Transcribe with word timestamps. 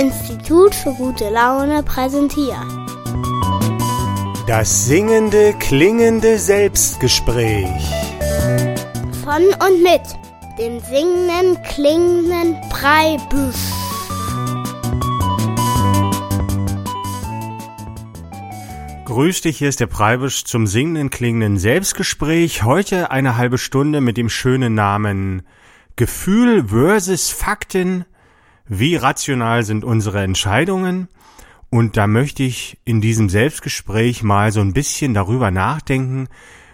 Institut 0.00 0.74
für 0.74 0.94
gute 0.94 1.28
Laune 1.28 1.82
präsentiert. 1.82 2.56
Das 4.46 4.86
singende, 4.86 5.52
klingende 5.58 6.38
Selbstgespräch. 6.38 7.68
Von 9.22 9.42
und 9.42 9.82
mit 9.82 10.00
dem 10.58 10.80
singenden, 10.80 11.62
klingenden 11.64 12.56
Breibüsch. 12.70 13.56
Grüß 19.04 19.42
dich, 19.42 19.58
hier 19.58 19.68
ist 19.68 19.80
der 19.80 19.86
Preibisch 19.86 20.46
zum 20.46 20.66
singenden, 20.66 21.10
klingenden 21.10 21.58
Selbstgespräch. 21.58 22.62
Heute 22.62 23.10
eine 23.10 23.36
halbe 23.36 23.58
Stunde 23.58 24.00
mit 24.00 24.16
dem 24.16 24.30
schönen 24.30 24.74
Namen 24.74 25.42
Gefühl 25.96 26.68
versus 26.68 27.28
Fakten. 27.28 28.06
Wie 28.72 28.94
rational 28.94 29.64
sind 29.64 29.82
unsere 29.82 30.22
Entscheidungen? 30.22 31.08
Und 31.70 31.96
da 31.96 32.06
möchte 32.06 32.44
ich 32.44 32.78
in 32.84 33.00
diesem 33.00 33.28
Selbstgespräch 33.28 34.22
mal 34.22 34.52
so 34.52 34.60
ein 34.60 34.72
bisschen 34.72 35.12
darüber 35.12 35.50
nachdenken, 35.50 36.28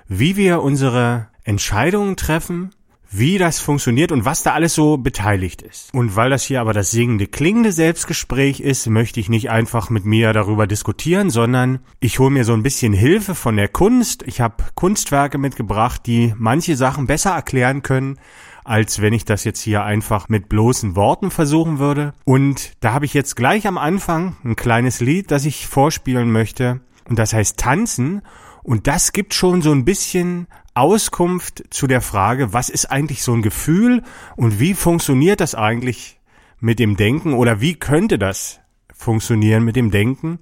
wie 0.06 0.36
wir 0.36 0.60
unsere 0.60 1.28
Entscheidungen 1.42 2.16
treffen, 2.16 2.74
wie 3.10 3.38
das 3.38 3.60
funktioniert 3.60 4.12
und 4.12 4.26
was 4.26 4.42
da 4.42 4.52
alles 4.52 4.74
so 4.74 4.98
beteiligt 4.98 5.62
ist. 5.62 5.88
Und 5.94 6.16
weil 6.16 6.28
das 6.28 6.44
hier 6.44 6.60
aber 6.60 6.74
das 6.74 6.90
singende, 6.90 7.28
klingende 7.28 7.72
Selbstgespräch 7.72 8.60
ist, 8.60 8.86
möchte 8.88 9.18
ich 9.18 9.30
nicht 9.30 9.48
einfach 9.48 9.88
mit 9.88 10.04
mir 10.04 10.34
darüber 10.34 10.66
diskutieren, 10.66 11.30
sondern 11.30 11.78
ich 11.98 12.18
hole 12.18 12.30
mir 12.30 12.44
so 12.44 12.52
ein 12.52 12.62
bisschen 12.62 12.92
Hilfe 12.92 13.34
von 13.34 13.56
der 13.56 13.68
Kunst. 13.68 14.22
Ich 14.26 14.42
habe 14.42 14.64
Kunstwerke 14.74 15.38
mitgebracht, 15.38 16.02
die 16.04 16.34
manche 16.36 16.76
Sachen 16.76 17.06
besser 17.06 17.30
erklären 17.30 17.80
können, 17.82 18.18
als 18.66 19.00
wenn 19.00 19.12
ich 19.12 19.24
das 19.24 19.44
jetzt 19.44 19.60
hier 19.60 19.84
einfach 19.84 20.28
mit 20.28 20.48
bloßen 20.48 20.96
Worten 20.96 21.30
versuchen 21.30 21.78
würde. 21.78 22.12
Und 22.24 22.72
da 22.80 22.92
habe 22.92 23.04
ich 23.04 23.14
jetzt 23.14 23.36
gleich 23.36 23.66
am 23.66 23.78
Anfang 23.78 24.36
ein 24.44 24.56
kleines 24.56 25.00
Lied, 25.00 25.30
das 25.30 25.44
ich 25.44 25.66
vorspielen 25.66 26.30
möchte. 26.30 26.80
Und 27.08 27.18
das 27.18 27.32
heißt 27.32 27.58
Tanzen. 27.58 28.22
Und 28.62 28.88
das 28.88 29.12
gibt 29.12 29.34
schon 29.34 29.62
so 29.62 29.70
ein 29.70 29.84
bisschen 29.84 30.48
Auskunft 30.74 31.64
zu 31.70 31.86
der 31.86 32.00
Frage, 32.00 32.52
was 32.52 32.68
ist 32.68 32.86
eigentlich 32.86 33.22
so 33.22 33.32
ein 33.32 33.42
Gefühl 33.42 34.02
und 34.34 34.58
wie 34.60 34.74
funktioniert 34.74 35.40
das 35.40 35.54
eigentlich 35.54 36.18
mit 36.58 36.78
dem 36.78 36.96
Denken 36.96 37.32
oder 37.34 37.60
wie 37.60 37.74
könnte 37.74 38.18
das 38.18 38.60
funktionieren 38.92 39.64
mit 39.64 39.76
dem 39.76 39.90
Denken? 39.90 40.40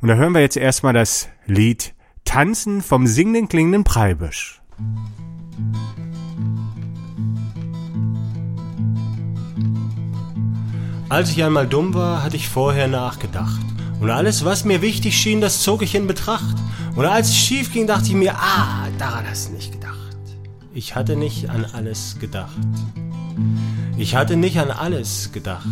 Und 0.00 0.08
da 0.08 0.14
hören 0.14 0.32
wir 0.32 0.40
jetzt 0.40 0.56
erstmal 0.56 0.92
das 0.92 1.28
Lied 1.46 1.94
Tanzen 2.24 2.82
vom 2.82 3.06
singenden 3.06 3.48
klingenden 3.48 3.84
Preibisch. 3.84 4.62
Als 11.08 11.30
ich 11.30 11.44
einmal 11.44 11.68
dumm 11.68 11.94
war, 11.94 12.22
hatte 12.22 12.36
ich 12.36 12.48
vorher 12.48 12.88
nachgedacht. 12.88 13.60
Und 14.00 14.10
alles, 14.10 14.44
was 14.44 14.64
mir 14.64 14.82
wichtig 14.82 15.16
schien, 15.16 15.40
das 15.40 15.62
zog 15.62 15.82
ich 15.82 15.94
in 15.94 16.06
Betracht. 16.06 16.56
Und 16.96 17.06
als 17.06 17.28
es 17.28 17.36
schief 17.36 17.72
ging, 17.72 17.86
dachte 17.86 18.08
ich 18.08 18.14
mir, 18.14 18.34
ah, 18.34 18.88
daran 18.98 19.24
hast 19.28 19.48
du 19.48 19.52
nicht 19.52 19.72
gedacht. 19.72 19.96
Ich 20.74 20.94
hatte 20.94 21.16
nicht 21.16 21.48
an 21.48 21.64
alles 21.64 22.18
gedacht. 22.18 22.50
Ich 23.96 24.16
hatte 24.16 24.36
nicht 24.36 24.58
an 24.58 24.70
alles 24.70 25.30
gedacht. 25.32 25.66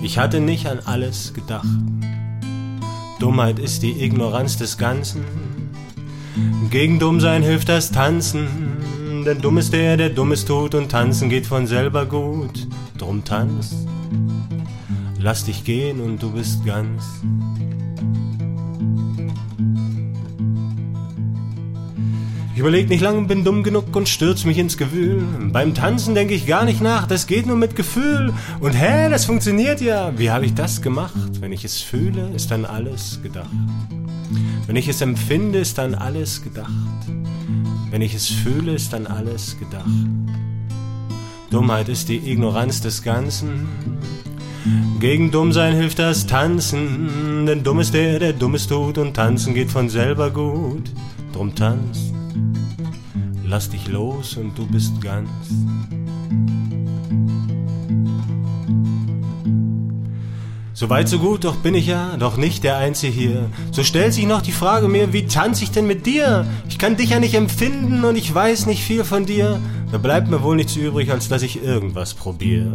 Ich 0.00 0.16
hatte 0.18 0.40
nicht 0.40 0.66
an 0.68 0.78
alles 0.84 1.34
gedacht. 1.34 1.66
Dummheit 3.18 3.58
ist 3.58 3.82
die 3.82 4.02
Ignoranz 4.02 4.56
des 4.56 4.78
Ganzen. 4.78 5.24
Gegen 6.70 7.00
Dummsein 7.00 7.42
hilft 7.42 7.68
das 7.68 7.90
Tanzen. 7.90 8.46
Denn 9.26 9.40
dumm 9.40 9.58
ist 9.58 9.72
der, 9.72 9.96
der 9.96 10.10
Dummes 10.10 10.44
tut 10.44 10.74
und 10.74 10.90
tanzen 10.90 11.28
geht 11.28 11.46
von 11.46 11.66
selber 11.66 12.06
gut. 12.06 12.68
Drum 12.96 13.24
tanz. 13.24 13.87
Lass 15.20 15.44
dich 15.44 15.64
gehen 15.64 16.00
und 16.00 16.22
du 16.22 16.30
bist 16.30 16.64
ganz. 16.64 17.04
Ich 22.54 22.60
überleg 22.60 22.88
nicht 22.88 23.00
lang, 23.00 23.28
bin 23.28 23.44
dumm 23.44 23.62
genug 23.62 23.94
und 23.94 24.08
stürz 24.08 24.44
mich 24.44 24.58
ins 24.58 24.76
Gewühl. 24.76 25.22
Beim 25.52 25.74
Tanzen 25.74 26.14
denk 26.14 26.30
ich 26.30 26.46
gar 26.46 26.64
nicht 26.64 26.80
nach, 26.80 27.06
das 27.06 27.26
geht 27.26 27.46
nur 27.46 27.56
mit 27.56 27.76
Gefühl. 27.76 28.32
Und 28.60 28.72
hä, 28.72 29.08
das 29.10 29.24
funktioniert 29.24 29.80
ja. 29.80 30.12
Wie 30.18 30.30
habe 30.30 30.44
ich 30.44 30.54
das 30.54 30.82
gemacht? 30.82 31.40
Wenn 31.40 31.52
ich 31.52 31.64
es 31.64 31.80
fühle, 31.80 32.30
ist 32.30 32.50
dann 32.50 32.64
alles 32.64 33.20
gedacht. 33.22 33.48
Wenn 34.66 34.76
ich 34.76 34.88
es 34.88 35.00
empfinde, 35.00 35.60
ist 35.60 35.78
dann 35.78 35.94
alles 35.94 36.42
gedacht. 36.42 36.72
Wenn 37.90 38.02
ich 38.02 38.14
es 38.14 38.26
fühle, 38.26 38.72
ist 38.72 38.92
dann 38.92 39.06
alles 39.06 39.56
gedacht. 39.58 39.86
Dummheit 41.50 41.88
ist 41.88 42.08
die 42.08 42.30
Ignoranz 42.30 42.82
des 42.82 43.02
Ganzen. 43.02 43.68
Gegen 45.00 45.30
Dummsein 45.30 45.74
hilft 45.74 45.98
das 45.98 46.26
Tanzen, 46.26 47.46
denn 47.46 47.62
dumm 47.62 47.80
ist 47.80 47.94
der, 47.94 48.18
der 48.18 48.32
Dummes 48.32 48.66
tut 48.66 48.98
und 48.98 49.14
tanzen 49.14 49.54
geht 49.54 49.70
von 49.70 49.88
selber 49.88 50.30
gut. 50.30 50.92
Drum 51.32 51.54
tanz 51.54 52.12
lass 53.48 53.70
dich 53.70 53.88
los 53.88 54.36
und 54.36 54.56
du 54.58 54.66
bist 54.66 55.00
ganz. 55.00 55.30
So 60.74 60.88
weit, 60.90 61.08
so 61.08 61.18
gut, 61.18 61.42
doch 61.42 61.56
bin 61.56 61.74
ich 61.74 61.88
ja 61.88 62.16
doch 62.18 62.36
nicht 62.36 62.62
der 62.62 62.76
Einzige 62.76 63.12
hier. 63.12 63.50
So 63.72 63.82
stellt 63.82 64.14
sich 64.14 64.26
noch 64.26 64.42
die 64.42 64.52
Frage 64.52 64.86
mir, 64.86 65.12
wie 65.12 65.26
tanze 65.26 65.64
ich 65.64 65.72
denn 65.72 65.88
mit 65.88 66.06
dir? 66.06 66.46
Ich 66.68 66.78
kann 66.78 66.96
dich 66.96 67.10
ja 67.10 67.18
nicht 67.18 67.34
empfinden 67.34 68.04
und 68.04 68.16
ich 68.16 68.32
weiß 68.32 68.66
nicht 68.66 68.84
viel 68.84 69.02
von 69.02 69.26
dir. 69.26 69.58
Da 69.90 69.96
bleibt 69.96 70.28
mir 70.28 70.42
wohl 70.42 70.56
nichts 70.56 70.76
übrig, 70.76 71.10
als 71.10 71.28
dass 71.28 71.42
ich 71.42 71.62
irgendwas 71.62 72.12
probiere. 72.12 72.72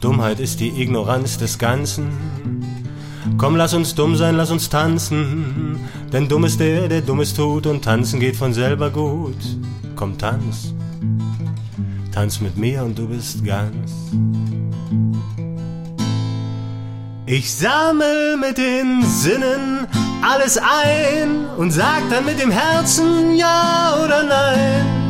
Dummheit 0.00 0.40
ist 0.40 0.60
die 0.60 0.80
Ignoranz 0.80 1.36
des 1.36 1.58
Ganzen. 1.58 2.08
Komm, 3.36 3.56
lass 3.56 3.74
uns 3.74 3.94
dumm 3.94 4.16
sein, 4.16 4.36
lass 4.36 4.50
uns 4.50 4.70
tanzen. 4.70 5.78
Denn 6.12 6.26
dumm 6.28 6.44
ist 6.44 6.60
der, 6.60 6.88
der 6.88 7.02
Dummes 7.02 7.34
tut 7.34 7.66
und 7.66 7.84
tanzen 7.84 8.18
geht 8.18 8.36
von 8.36 8.54
selber 8.54 8.90
gut. 8.90 9.36
Komm, 9.94 10.16
tanz. 10.16 10.72
Tanz 12.12 12.40
mit 12.40 12.56
mir 12.56 12.82
und 12.82 12.98
du 12.98 13.08
bist 13.08 13.44
ganz. 13.44 13.92
Ich 17.26 17.54
sammel 17.54 18.36
mit 18.38 18.56
den 18.56 19.02
Sinnen 19.02 19.86
alles 20.22 20.58
ein 20.58 21.46
und 21.58 21.72
sag 21.72 22.08
dann 22.10 22.24
mit 22.24 22.40
dem 22.40 22.50
Herzen 22.50 23.36
ja 23.36 23.96
oder 24.02 24.22
nein. 24.22 25.03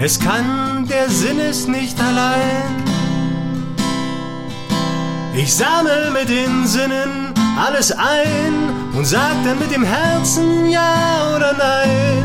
Es 0.00 0.20
kann, 0.20 0.86
der 0.86 1.10
Sinn 1.10 1.40
ist 1.40 1.68
nicht 1.68 2.00
allein. 2.00 2.84
Ich 5.34 5.52
sammel 5.52 6.12
mit 6.12 6.28
den 6.28 6.68
Sinnen 6.68 7.34
alles 7.58 7.90
ein 7.90 8.94
und 8.96 9.04
sag 9.04 9.34
dann 9.44 9.58
mit 9.58 9.72
dem 9.72 9.82
Herzen 9.82 10.70
ja 10.70 11.34
oder 11.36 11.52
nein. 11.52 12.22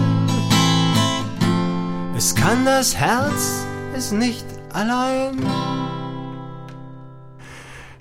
Es 2.15 2.35
kann 2.35 2.63
das 2.63 2.95
Herz 2.95 3.65
es 3.95 4.11
nicht 4.11 4.45
allein. 4.71 5.43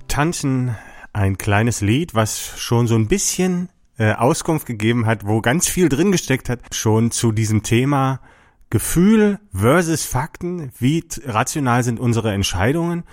Tanzen, 0.07 0.77
ein 1.15 1.39
kleines 1.39 1.81
Lied, 1.81 2.15
was 2.15 2.59
schon 2.59 2.87
so 2.87 2.95
ein 2.95 3.09
bisschen 3.09 3.71
äh, 3.99 4.13
Auskunft 4.13 4.67
gegeben 4.67 5.07
hat, 5.07 5.27
wo 5.27 5.41
ganz 5.41 5.67
viel 5.67 5.89
drin 5.89 6.13
gesteckt 6.13 6.51
hat, 6.51 6.61
schon 6.75 7.11
zu 7.11 7.33
diesem 7.33 7.63
Thema 7.63 8.21
Gefühl 8.73 9.39
versus 9.53 10.07
Fakten, 10.07 10.73
wie 10.79 11.05
rational 11.27 11.85
sind 11.85 12.01
unsere 12.01 12.33
Entscheidungen 12.33 13.05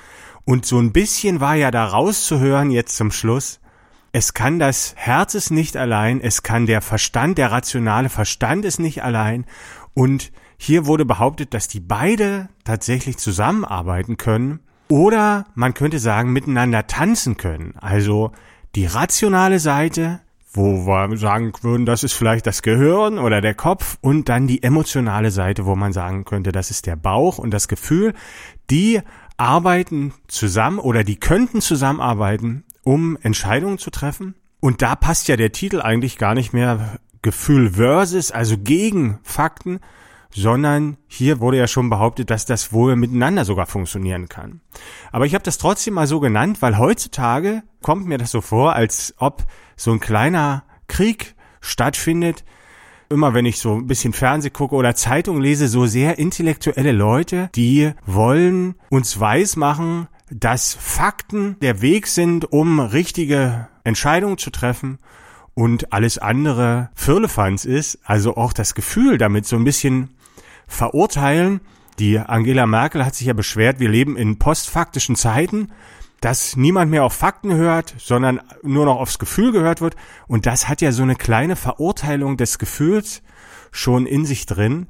und 0.45 0.65
so 0.65 0.79
ein 0.79 0.93
bisschen 0.93 1.41
war 1.41 1.55
ja 1.55 1.69
da 1.69 1.83
rauszuhören 1.83 2.71
jetzt 2.71 2.95
zum 2.95 3.11
Schluss, 3.11 3.59
es 4.13 4.33
kann 4.33 4.57
das 4.57 4.93
Herz 4.95 5.35
es 5.35 5.51
nicht 5.51 5.75
allein, 5.75 6.21
es 6.21 6.43
kann 6.43 6.65
der 6.65 6.81
Verstand, 6.81 7.37
der 7.37 7.51
rationale 7.51 8.07
Verstand 8.07 8.63
es 8.63 8.79
nicht 8.79 9.03
allein. 9.03 9.45
Und 9.93 10.31
hier 10.57 10.85
wurde 10.85 11.03
behauptet, 11.03 11.53
dass 11.53 11.67
die 11.67 11.81
beide 11.81 12.47
tatsächlich 12.63 13.17
zusammenarbeiten 13.17 14.15
können. 14.15 14.61
Oder 14.87 15.45
man 15.55 15.73
könnte 15.73 15.99
sagen, 15.99 16.31
miteinander 16.31 16.87
tanzen 16.87 17.35
können. 17.35 17.73
Also 17.81 18.31
die 18.75 18.85
rationale 18.85 19.59
Seite, 19.59 20.21
wo 20.51 20.85
wir 20.87 21.17
sagen 21.17 21.53
würden, 21.61 21.85
das 21.85 22.03
ist 22.03 22.13
vielleicht 22.13 22.47
das 22.47 22.61
Gehirn 22.61 23.19
oder 23.19 23.41
der 23.41 23.53
Kopf 23.53 23.97
und 24.01 24.29
dann 24.29 24.47
die 24.47 24.63
emotionale 24.63 25.31
Seite, 25.31 25.65
wo 25.65 25.75
man 25.75 25.93
sagen 25.93 26.25
könnte, 26.25 26.51
das 26.51 26.71
ist 26.71 26.87
der 26.87 26.95
Bauch 26.95 27.37
und 27.37 27.51
das 27.51 27.67
Gefühl, 27.67 28.13
die 28.69 29.01
arbeiten 29.37 30.13
zusammen 30.27 30.79
oder 30.79 31.03
die 31.03 31.17
könnten 31.17 31.61
zusammenarbeiten, 31.61 32.63
um 32.83 33.17
Entscheidungen 33.21 33.77
zu 33.77 33.91
treffen. 33.91 34.35
Und 34.59 34.81
da 34.81 34.95
passt 34.95 35.27
ja 35.27 35.37
der 35.37 35.51
Titel 35.51 35.81
eigentlich 35.81 36.17
gar 36.17 36.33
nicht 36.33 36.53
mehr. 36.53 36.99
Gefühl 37.21 37.71
versus, 37.71 38.31
also 38.31 38.57
gegen 38.57 39.19
Fakten, 39.23 39.81
sondern 40.33 40.97
hier 41.07 41.39
wurde 41.39 41.57
ja 41.57 41.67
schon 41.67 41.89
behauptet, 41.89 42.29
dass 42.29 42.45
das 42.45 42.71
wohl 42.71 42.95
miteinander 42.95 43.45
sogar 43.45 43.65
funktionieren 43.65 44.29
kann. 44.29 44.61
Aber 45.11 45.25
ich 45.25 45.33
habe 45.33 45.43
das 45.43 45.57
trotzdem 45.57 45.95
mal 45.95 46.07
so 46.07 46.19
genannt, 46.19 46.61
weil 46.61 46.77
heutzutage 46.77 47.63
kommt 47.81 48.05
mir 48.05 48.17
das 48.17 48.31
so 48.31 48.41
vor, 48.41 48.73
als 48.73 49.13
ob 49.17 49.45
so 49.75 49.91
ein 49.91 49.99
kleiner 49.99 50.63
Krieg 50.87 51.35
stattfindet, 51.61 52.43
immer 53.09 53.33
wenn 53.33 53.45
ich 53.45 53.59
so 53.59 53.75
ein 53.75 53.87
bisschen 53.87 54.13
Fernseh 54.13 54.51
gucke 54.51 54.75
oder 54.75 54.95
Zeitung 54.95 55.41
lese, 55.41 55.67
so 55.67 55.87
sehr 55.87 56.19
intellektuelle 56.19 56.91
Leute, 56.91 57.49
die 57.55 57.91
wollen 58.05 58.75
uns 58.89 59.19
weismachen, 59.19 60.07
dass 60.29 60.75
Fakten 60.75 61.57
der 61.61 61.81
Weg 61.81 62.05
sind, 62.05 62.51
um 62.51 62.79
richtige 62.79 63.67
Entscheidungen 63.83 64.37
zu 64.37 64.51
treffen 64.51 64.99
und 65.55 65.91
alles 65.91 66.19
andere 66.19 66.89
Firlefanz 66.93 67.65
ist, 67.65 67.99
also 68.03 68.37
auch 68.37 68.53
das 68.53 68.75
Gefühl 68.75 69.17
damit 69.17 69.47
so 69.47 69.55
ein 69.55 69.63
bisschen 69.63 70.11
verurteilen. 70.69 71.59
Die 71.99 72.17
Angela 72.17 72.65
Merkel 72.65 73.05
hat 73.05 73.15
sich 73.15 73.27
ja 73.27 73.33
beschwert, 73.33 73.81
wir 73.81 73.89
leben 73.89 74.15
in 74.15 74.39
postfaktischen 74.39 75.17
Zeiten, 75.17 75.73
dass 76.21 76.55
niemand 76.55 76.91
mehr 76.91 77.03
auf 77.03 77.13
Fakten 77.13 77.53
hört, 77.53 77.93
sondern 77.97 78.39
nur 78.63 78.85
noch 78.85 78.99
aufs 78.99 79.19
Gefühl 79.19 79.51
gehört 79.51 79.81
wird. 79.81 79.95
Und 80.27 80.45
das 80.45 80.69
hat 80.69 80.81
ja 80.81 80.93
so 80.93 81.03
eine 81.03 81.15
kleine 81.15 81.55
Verurteilung 81.55 82.37
des 82.37 82.57
Gefühls 82.57 83.21
schon 83.71 84.05
in 84.05 84.25
sich 84.25 84.45
drin. 84.45 84.87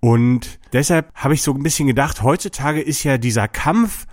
Und 0.00 0.60
deshalb 0.72 1.12
habe 1.14 1.34
ich 1.34 1.42
so 1.42 1.52
ein 1.52 1.62
bisschen 1.62 1.88
gedacht, 1.88 2.22
heutzutage 2.22 2.80
ist 2.80 3.02
ja 3.02 3.18
dieser 3.18 3.48
Kampf 3.48 4.06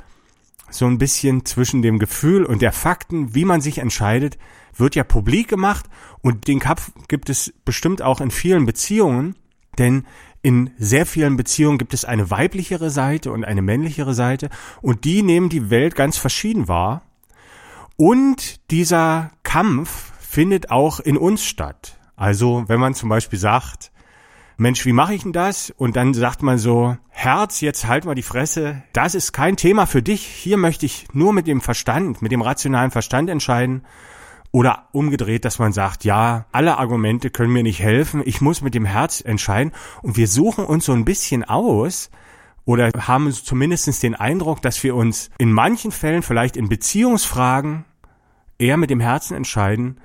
so 0.69 0.85
ein 0.85 0.97
bisschen 0.97 1.45
zwischen 1.45 1.81
dem 1.81 1.99
Gefühl 1.99 2.45
und 2.45 2.61
der 2.61 2.71
Fakten, 2.71 3.35
wie 3.35 3.45
man 3.45 3.61
sich 3.61 3.79
entscheidet, 3.79 4.37
wird 4.75 4.95
ja 4.95 5.03
publik 5.03 5.49
gemacht 5.49 5.85
und 6.21 6.47
den 6.47 6.59
Kampf 6.59 6.91
gibt 7.09 7.29
es 7.29 7.53
bestimmt 7.65 8.01
auch 8.01 8.21
in 8.21 8.31
vielen 8.31 8.65
Beziehungen, 8.65 9.35
denn 9.77 10.05
in 10.41 10.71
sehr 10.77 11.05
vielen 11.05 11.37
Beziehungen 11.37 11.77
gibt 11.77 11.93
es 11.93 12.05
eine 12.05 12.31
weiblichere 12.31 12.89
Seite 12.89 13.31
und 13.31 13.45
eine 13.45 13.61
männlichere 13.61 14.13
Seite 14.13 14.49
und 14.81 15.03
die 15.05 15.23
nehmen 15.23 15.49
die 15.49 15.69
Welt 15.69 15.95
ganz 15.95 16.17
verschieden 16.17 16.67
wahr. 16.67 17.03
Und 17.95 18.71
dieser 18.71 19.31
Kampf 19.43 20.11
findet 20.19 20.71
auch 20.71 20.99
in 20.99 21.17
uns 21.17 21.45
statt. 21.45 21.99
Also 22.15 22.63
wenn 22.67 22.79
man 22.79 22.95
zum 22.95 23.09
Beispiel 23.09 23.37
sagt, 23.37 23.91
Mensch, 24.57 24.85
wie 24.85 24.93
mache 24.93 25.15
ich 25.15 25.23
denn 25.23 25.33
das? 25.33 25.71
Und 25.71 25.95
dann 25.95 26.13
sagt 26.13 26.43
man 26.43 26.57
so, 26.57 26.95
Herz, 27.09 27.61
jetzt 27.61 27.87
halt 27.87 28.05
mal 28.05 28.15
die 28.15 28.21
Fresse, 28.21 28.83
das 28.93 29.15
ist 29.15 29.33
kein 29.33 29.57
Thema 29.57 29.87
für 29.87 30.03
dich. 30.03 30.23
Hier 30.23 30.57
möchte 30.57 30.85
ich 30.85 31.07
nur 31.13 31.33
mit 31.33 31.47
dem 31.47 31.61
Verstand, 31.61 32.21
mit 32.21 32.31
dem 32.31 32.41
rationalen 32.43 32.91
Verstand 32.91 33.29
entscheiden. 33.29 33.83
Oder 34.51 34.89
umgedreht, 34.91 35.45
dass 35.45 35.59
man 35.59 35.71
sagt, 35.71 36.03
ja, 36.03 36.45
alle 36.51 36.77
Argumente 36.77 37.29
können 37.29 37.53
mir 37.53 37.63
nicht 37.63 37.81
helfen, 37.81 38.21
ich 38.25 38.41
muss 38.41 38.61
mit 38.61 38.73
dem 38.73 38.85
Herz 38.85 39.21
entscheiden. 39.21 39.71
Und 40.01 40.17
wir 40.17 40.27
suchen 40.27 40.65
uns 40.65 40.85
so 40.85 40.91
ein 40.91 41.05
bisschen 41.05 41.43
aus 41.43 42.09
oder 42.65 42.91
haben 43.07 43.31
zumindest 43.31 44.03
den 44.03 44.15
Eindruck, 44.15 44.61
dass 44.61 44.83
wir 44.83 44.95
uns 44.95 45.29
in 45.37 45.51
manchen 45.51 45.91
Fällen, 45.91 46.21
vielleicht 46.21 46.57
in 46.57 46.69
Beziehungsfragen, 46.69 47.85
eher 48.59 48.77
mit 48.77 48.89
dem 48.89 48.99
Herzen 48.99 49.35
entscheiden 49.35 49.99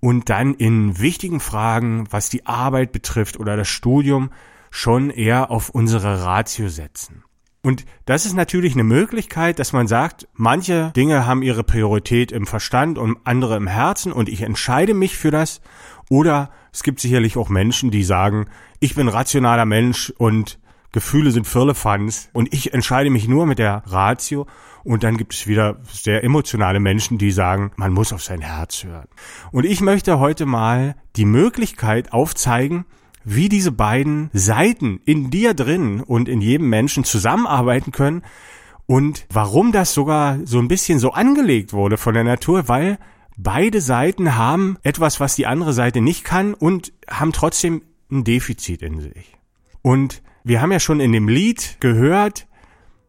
und 0.00 0.28
dann 0.28 0.54
in 0.54 0.98
wichtigen 0.98 1.40
Fragen, 1.40 2.06
was 2.10 2.28
die 2.28 2.44
Arbeit 2.44 2.92
betrifft 2.92 3.38
oder 3.38 3.56
das 3.56 3.68
Studium, 3.68 4.30
schon 4.70 5.10
eher 5.10 5.50
auf 5.50 5.70
unsere 5.70 6.24
Ratio 6.24 6.68
setzen. 6.68 7.24
Und 7.64 7.84
das 8.06 8.26
ist 8.26 8.34
natürlich 8.34 8.72
eine 8.72 8.82
Möglichkeit, 8.82 9.60
dass 9.60 9.72
man 9.72 9.86
sagt, 9.86 10.26
manche 10.34 10.92
Dinge 10.96 11.26
haben 11.26 11.42
ihre 11.42 11.62
Priorität 11.62 12.32
im 12.32 12.46
Verstand 12.46 12.98
und 12.98 13.18
andere 13.22 13.56
im 13.56 13.68
Herzen 13.68 14.12
und 14.12 14.28
ich 14.28 14.42
entscheide 14.42 14.94
mich 14.94 15.16
für 15.16 15.30
das. 15.30 15.60
Oder 16.10 16.50
es 16.72 16.82
gibt 16.82 16.98
sicherlich 16.98 17.36
auch 17.36 17.48
Menschen, 17.48 17.92
die 17.92 18.02
sagen, 18.02 18.46
ich 18.80 18.96
bin 18.96 19.06
rationaler 19.06 19.64
Mensch 19.64 20.12
und 20.18 20.58
Gefühle 20.90 21.30
sind 21.30 21.46
Firlefanz 21.46 22.28
und 22.32 22.52
ich 22.52 22.74
entscheide 22.74 23.10
mich 23.10 23.28
nur 23.28 23.46
mit 23.46 23.58
der 23.60 23.82
Ratio. 23.86 24.46
Und 24.84 25.04
dann 25.04 25.16
gibt 25.16 25.32
es 25.32 25.46
wieder 25.46 25.78
sehr 25.90 26.24
emotionale 26.24 26.80
Menschen, 26.80 27.16
die 27.16 27.30
sagen, 27.30 27.70
man 27.76 27.92
muss 27.92 28.12
auf 28.12 28.22
sein 28.22 28.40
Herz 28.40 28.82
hören. 28.82 29.06
Und 29.52 29.64
ich 29.64 29.80
möchte 29.80 30.18
heute 30.18 30.44
mal 30.44 30.96
die 31.14 31.24
Möglichkeit 31.24 32.12
aufzeigen, 32.12 32.84
wie 33.24 33.48
diese 33.48 33.72
beiden 33.72 34.30
Seiten 34.32 35.00
in 35.04 35.30
dir 35.30 35.54
drin 35.54 36.00
und 36.00 36.28
in 36.28 36.40
jedem 36.40 36.68
Menschen 36.68 37.04
zusammenarbeiten 37.04 37.92
können 37.92 38.22
und 38.86 39.26
warum 39.30 39.72
das 39.72 39.94
sogar 39.94 40.38
so 40.44 40.58
ein 40.58 40.68
bisschen 40.68 40.98
so 40.98 41.12
angelegt 41.12 41.72
wurde 41.72 41.96
von 41.96 42.14
der 42.14 42.24
Natur, 42.24 42.68
weil 42.68 42.98
beide 43.36 43.80
Seiten 43.80 44.36
haben 44.36 44.76
etwas, 44.82 45.20
was 45.20 45.34
die 45.36 45.46
andere 45.46 45.72
Seite 45.72 46.00
nicht 46.00 46.24
kann 46.24 46.54
und 46.54 46.92
haben 47.08 47.32
trotzdem 47.32 47.82
ein 48.10 48.24
Defizit 48.24 48.82
in 48.82 49.00
sich. 49.00 49.36
Und 49.80 50.22
wir 50.44 50.60
haben 50.60 50.72
ja 50.72 50.80
schon 50.80 51.00
in 51.00 51.12
dem 51.12 51.28
Lied 51.28 51.78
gehört, 51.80 52.46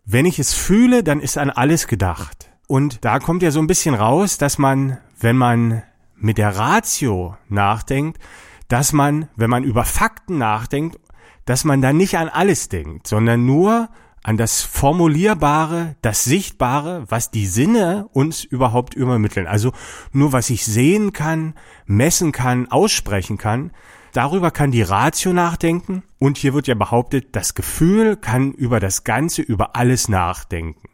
wenn 0.06 0.25
ich 0.25 0.39
es 0.39 0.54
fühle, 0.54 1.04
dann 1.04 1.19
ist 1.19 1.38
an 1.38 1.50
alles 1.50 1.88
gedacht. 1.88 2.50
Und 2.68 3.04
da 3.06 3.19
kommt 3.19 3.44
ja 3.44 3.51
so 3.51 3.59
ein 3.59 3.68
bisschen 3.68 3.95
raus, 3.95 4.38
dass 4.38 4.57
man, 4.57 4.98
wenn 5.19 5.38
man 5.38 5.83
mit 6.16 6.38
der 6.38 6.56
Ratio 6.56 7.38
nachdenkt, 7.50 8.19
dass 8.68 8.94
man, 8.94 9.30
wenn 9.36 9.50
man 9.50 9.63
über 9.63 9.86
Fakten 9.86 10.38
nachdenkt, 10.38 11.00
dass 11.45 11.65
man 11.65 11.81
da 11.81 11.94
nicht 11.94 12.18
an 12.18 12.30
alles 12.30 12.69
denkt, 12.69 13.07
sondern 13.07 13.45
nur 13.45 13.89
an 14.24 14.38
das 14.38 14.62
Formulierbare, 14.62 15.98
das 16.01 16.24
Sichtbare, 16.24 17.04
was 17.10 17.30
die 17.30 17.45
Sinne 17.45 18.07
uns 18.13 18.44
überhaupt 18.44 18.94
übermitteln. 18.94 19.48
Also 19.48 19.74
nur 20.13 20.31
was 20.31 20.50
ich 20.50 20.65
sehen 20.65 21.12
kann, 21.12 21.56
messen 21.86 22.31
kann, 22.31 22.71
aussprechen 22.71 23.38
kann. 23.38 23.71
Darüber 24.13 24.51
kann 24.51 24.71
die 24.71 24.81
Ratio 24.81 25.33
nachdenken 25.33 26.04
und 26.19 26.38
hier 26.38 26.54
wird 26.54 26.68
ja 26.68 26.75
behauptet, 26.75 27.36
das 27.36 27.54
Gefühl 27.54 28.16
kann 28.16 28.54
über 28.54 28.80
das 28.80 29.04
Ganze, 29.04 29.42
über 29.42 29.75
alles 29.75 30.07
nachdenken. 30.07 30.88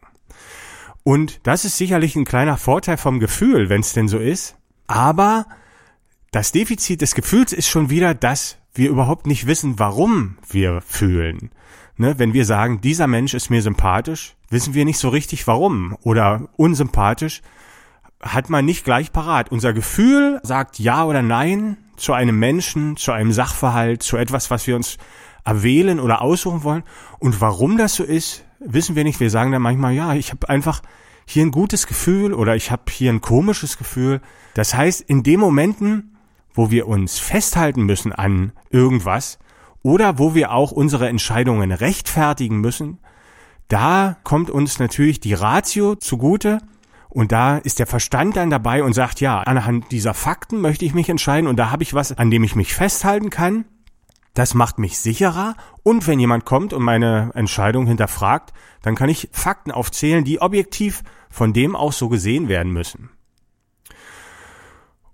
Und 1.04 1.40
das 1.44 1.64
ist 1.64 1.76
sicherlich 1.76 2.16
ein 2.16 2.24
kleiner 2.24 2.56
Vorteil 2.56 2.96
vom 2.96 3.20
Gefühl, 3.20 3.68
wenn 3.68 3.80
es 3.80 3.92
denn 3.92 4.08
so 4.08 4.18
ist. 4.18 4.56
Aber 4.86 5.46
das 6.30 6.52
Defizit 6.52 7.00
des 7.00 7.14
Gefühls 7.14 7.52
ist 7.52 7.68
schon 7.68 7.90
wieder, 7.90 8.14
dass 8.14 8.56
wir 8.74 8.88
überhaupt 8.88 9.26
nicht 9.26 9.46
wissen, 9.46 9.78
warum 9.78 10.38
wir 10.48 10.80
fühlen. 10.80 11.50
Ne, 11.96 12.18
wenn 12.18 12.32
wir 12.32 12.46
sagen, 12.46 12.80
dieser 12.80 13.06
Mensch 13.06 13.34
ist 13.34 13.50
mir 13.50 13.60
sympathisch, 13.60 14.34
wissen 14.48 14.72
wir 14.72 14.84
nicht 14.84 14.98
so 14.98 15.10
richtig 15.10 15.46
warum. 15.46 15.96
Oder 16.02 16.48
unsympathisch 16.56 17.42
hat 18.22 18.48
man 18.48 18.64
nicht 18.64 18.84
gleich 18.84 19.12
parat. 19.12 19.50
Unser 19.50 19.72
Gefühl 19.72 20.40
sagt 20.42 20.78
ja 20.78 21.04
oder 21.04 21.22
nein 21.22 21.76
zu 21.96 22.14
einem 22.14 22.38
Menschen, 22.38 22.96
zu 22.96 23.12
einem 23.12 23.32
Sachverhalt, 23.32 24.02
zu 24.02 24.16
etwas, 24.16 24.50
was 24.50 24.66
wir 24.66 24.76
uns 24.76 24.96
erwählen 25.44 26.00
oder 26.00 26.22
aussuchen 26.22 26.64
wollen. 26.64 26.84
Und 27.18 27.40
warum 27.40 27.76
das 27.76 27.96
so 27.96 28.04
ist, 28.04 28.44
wissen 28.60 28.96
wir 28.96 29.04
nicht. 29.04 29.20
Wir 29.20 29.30
sagen 29.30 29.52
dann 29.52 29.62
manchmal, 29.62 29.92
ja, 29.92 30.14
ich 30.14 30.30
habe 30.30 30.48
einfach 30.48 30.80
hier 31.26 31.44
ein 31.44 31.50
gutes 31.50 31.86
Gefühl 31.86 32.32
oder 32.32 32.56
ich 32.56 32.70
habe 32.70 32.84
hier 32.90 33.12
ein 33.12 33.20
komisches 33.20 33.76
Gefühl. 33.76 34.20
Das 34.54 34.74
heißt, 34.74 35.02
in 35.02 35.22
den 35.22 35.40
Momenten, 35.40 36.16
wo 36.60 36.70
wir 36.70 36.88
uns 36.88 37.18
festhalten 37.18 37.84
müssen 37.84 38.12
an 38.12 38.52
irgendwas 38.68 39.38
oder 39.82 40.18
wo 40.18 40.34
wir 40.34 40.52
auch 40.52 40.72
unsere 40.72 41.08
Entscheidungen 41.08 41.72
rechtfertigen 41.72 42.60
müssen, 42.60 42.98
da 43.68 44.18
kommt 44.24 44.50
uns 44.50 44.78
natürlich 44.78 45.20
die 45.20 45.32
Ratio 45.32 45.94
zugute 45.94 46.58
und 47.08 47.32
da 47.32 47.56
ist 47.56 47.78
der 47.78 47.86
Verstand 47.86 48.36
dann 48.36 48.50
dabei 48.50 48.84
und 48.84 48.92
sagt, 48.92 49.22
ja, 49.22 49.40
anhand 49.40 49.90
dieser 49.90 50.12
Fakten 50.12 50.60
möchte 50.60 50.84
ich 50.84 50.92
mich 50.92 51.08
entscheiden 51.08 51.48
und 51.48 51.56
da 51.56 51.70
habe 51.70 51.82
ich 51.82 51.94
was, 51.94 52.12
an 52.12 52.30
dem 52.30 52.44
ich 52.44 52.54
mich 52.54 52.74
festhalten 52.74 53.30
kann. 53.30 53.64
Das 54.34 54.52
macht 54.52 54.78
mich 54.78 54.98
sicherer 54.98 55.54
und 55.82 56.06
wenn 56.06 56.20
jemand 56.20 56.44
kommt 56.44 56.74
und 56.74 56.82
meine 56.82 57.30
Entscheidung 57.32 57.86
hinterfragt, 57.86 58.52
dann 58.82 58.96
kann 58.96 59.08
ich 59.08 59.30
Fakten 59.32 59.70
aufzählen, 59.70 60.24
die 60.24 60.42
objektiv 60.42 61.04
von 61.30 61.54
dem 61.54 61.74
auch 61.74 61.94
so 61.94 62.10
gesehen 62.10 62.48
werden 62.48 62.70
müssen. 62.70 63.08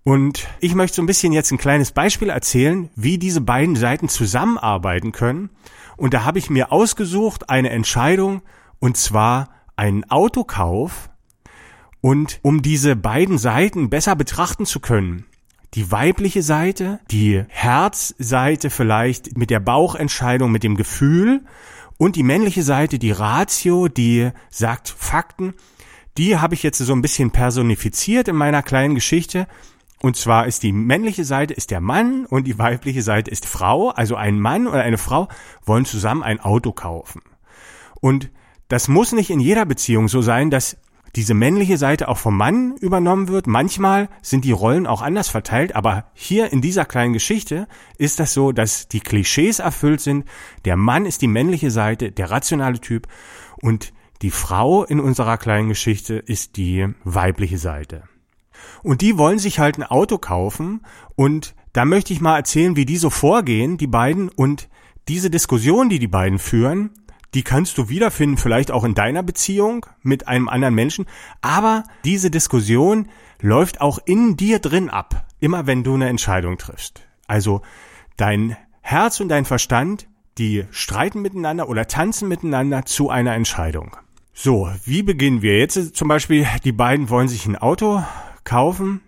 Und 0.06 0.46
ich 0.60 0.76
möchte 0.76 0.94
so 0.94 1.02
ein 1.02 1.06
bisschen 1.06 1.32
jetzt 1.32 1.50
ein 1.50 1.58
kleines 1.58 1.90
Beispiel 1.90 2.30
erzählen, 2.30 2.90
wie 2.94 3.18
diese 3.18 3.40
beiden 3.40 3.74
Seiten 3.74 4.08
zusammenarbeiten 4.08 5.10
können. 5.10 5.50
Und 5.96 6.14
da 6.14 6.24
habe 6.24 6.38
ich 6.38 6.48
mir 6.48 6.70
ausgesucht 6.70 7.50
eine 7.50 7.70
Entscheidung, 7.70 8.42
und 8.78 8.96
zwar 8.96 9.48
einen 9.74 10.08
Autokauf 10.08 11.10
und 12.02 12.38
um 12.42 12.62
diese 12.62 12.94
beiden 12.94 13.36
Seiten 13.36 13.90
besser 13.90 14.14
betrachten 14.14 14.64
zu 14.64 14.78
können, 14.78 15.24
die 15.74 15.90
weibliche 15.90 16.44
Seite, 16.44 17.00
die 17.10 17.42
Herzseite 17.48 18.70
vielleicht 18.70 19.36
mit 19.36 19.50
der 19.50 19.58
Bauchentscheidung, 19.58 20.52
mit 20.52 20.62
dem 20.62 20.76
Gefühl 20.76 21.42
und 21.98 22.14
die 22.14 22.22
männliche 22.22 22.62
Seite, 22.62 23.00
die 23.00 23.10
Ratio, 23.10 23.88
die 23.88 24.30
sagt 24.50 24.88
Fakten, 24.88 25.54
die 26.16 26.38
habe 26.38 26.54
ich 26.54 26.62
jetzt 26.62 26.78
so 26.78 26.92
ein 26.92 27.02
bisschen 27.02 27.32
personifiziert 27.32 28.28
in 28.28 28.36
meiner 28.36 28.62
kleinen 28.62 28.94
Geschichte. 28.94 29.48
Und 30.02 30.16
zwar 30.16 30.46
ist 30.46 30.62
die 30.62 30.72
männliche 30.72 31.24
Seite 31.24 31.54
ist 31.54 31.70
der 31.70 31.80
Mann 31.80 32.26
und 32.26 32.46
die 32.46 32.58
weibliche 32.58 33.02
Seite 33.02 33.30
ist 33.30 33.46
Frau. 33.46 33.90
Also 33.90 34.14
ein 34.14 34.38
Mann 34.38 34.66
oder 34.66 34.82
eine 34.82 34.98
Frau 34.98 35.28
wollen 35.64 35.84
zusammen 35.84 36.22
ein 36.22 36.40
Auto 36.40 36.72
kaufen. 36.72 37.22
Und 38.00 38.30
das 38.68 38.88
muss 38.88 39.12
nicht 39.12 39.30
in 39.30 39.40
jeder 39.40 39.64
Beziehung 39.64 40.08
so 40.08 40.20
sein, 40.22 40.50
dass 40.50 40.76
diese 41.16 41.32
männliche 41.32 41.78
Seite 41.78 42.08
auch 42.08 42.18
vom 42.18 42.36
Mann 42.36 42.76
übernommen 42.76 43.28
wird. 43.28 43.46
Manchmal 43.46 44.10
sind 44.20 44.44
die 44.44 44.52
Rollen 44.52 44.86
auch 44.86 45.00
anders 45.00 45.28
verteilt, 45.28 45.74
aber 45.74 46.10
hier 46.12 46.52
in 46.52 46.60
dieser 46.60 46.84
kleinen 46.84 47.14
Geschichte 47.14 47.68
ist 47.96 48.20
das 48.20 48.34
so, 48.34 48.52
dass 48.52 48.88
die 48.88 49.00
Klischees 49.00 49.60
erfüllt 49.60 50.02
sind. 50.02 50.26
Der 50.66 50.76
Mann 50.76 51.06
ist 51.06 51.22
die 51.22 51.26
männliche 51.26 51.70
Seite, 51.70 52.12
der 52.12 52.30
rationale 52.30 52.80
Typ 52.80 53.08
und 53.62 53.94
die 54.22 54.30
Frau 54.30 54.84
in 54.84 55.00
unserer 55.00 55.38
kleinen 55.38 55.68
Geschichte 55.68 56.16
ist 56.16 56.56
die 56.58 56.86
weibliche 57.04 57.58
Seite. 57.58 58.02
Und 58.82 59.00
die 59.00 59.18
wollen 59.18 59.38
sich 59.38 59.58
halt 59.58 59.78
ein 59.78 59.84
Auto 59.84 60.18
kaufen 60.18 60.82
und 61.14 61.54
da 61.72 61.84
möchte 61.84 62.12
ich 62.12 62.20
mal 62.20 62.36
erzählen, 62.36 62.76
wie 62.76 62.86
die 62.86 62.96
so 62.96 63.10
vorgehen, 63.10 63.76
die 63.76 63.86
beiden 63.86 64.28
und 64.28 64.68
diese 65.08 65.30
Diskussion, 65.30 65.88
die 65.88 65.98
die 65.98 66.08
beiden 66.08 66.38
führen, 66.38 66.90
die 67.34 67.42
kannst 67.42 67.76
du 67.76 67.88
wiederfinden, 67.88 68.38
vielleicht 68.38 68.70
auch 68.70 68.82
in 68.82 68.94
deiner 68.94 69.22
Beziehung 69.22 69.84
mit 70.02 70.26
einem 70.26 70.48
anderen 70.48 70.74
Menschen. 70.74 71.04
Aber 71.42 71.84
diese 72.04 72.30
Diskussion 72.30 73.08
läuft 73.40 73.80
auch 73.80 73.98
in 74.04 74.36
dir 74.36 74.58
drin 74.58 74.88
ab, 74.88 75.26
immer 75.38 75.66
wenn 75.66 75.84
du 75.84 75.94
eine 75.94 76.08
Entscheidung 76.08 76.56
triffst. 76.56 77.06
Also 77.26 77.60
dein 78.16 78.56
Herz 78.80 79.20
und 79.20 79.28
dein 79.28 79.44
Verstand, 79.44 80.08
die 80.38 80.64
streiten 80.70 81.20
miteinander 81.20 81.68
oder 81.68 81.88
tanzen 81.88 82.28
miteinander 82.28 82.86
zu 82.86 83.10
einer 83.10 83.34
Entscheidung. 83.34 83.96
So, 84.32 84.70
wie 84.84 85.02
beginnen 85.02 85.42
wir? 85.42 85.58
Jetzt 85.58 85.96
zum 85.96 86.08
Beispiel, 86.08 86.46
die 86.64 86.72
beiden 86.72 87.10
wollen 87.10 87.28
sich 87.28 87.46
ein 87.46 87.56
Auto 87.56 88.02
kaufen 88.46 89.02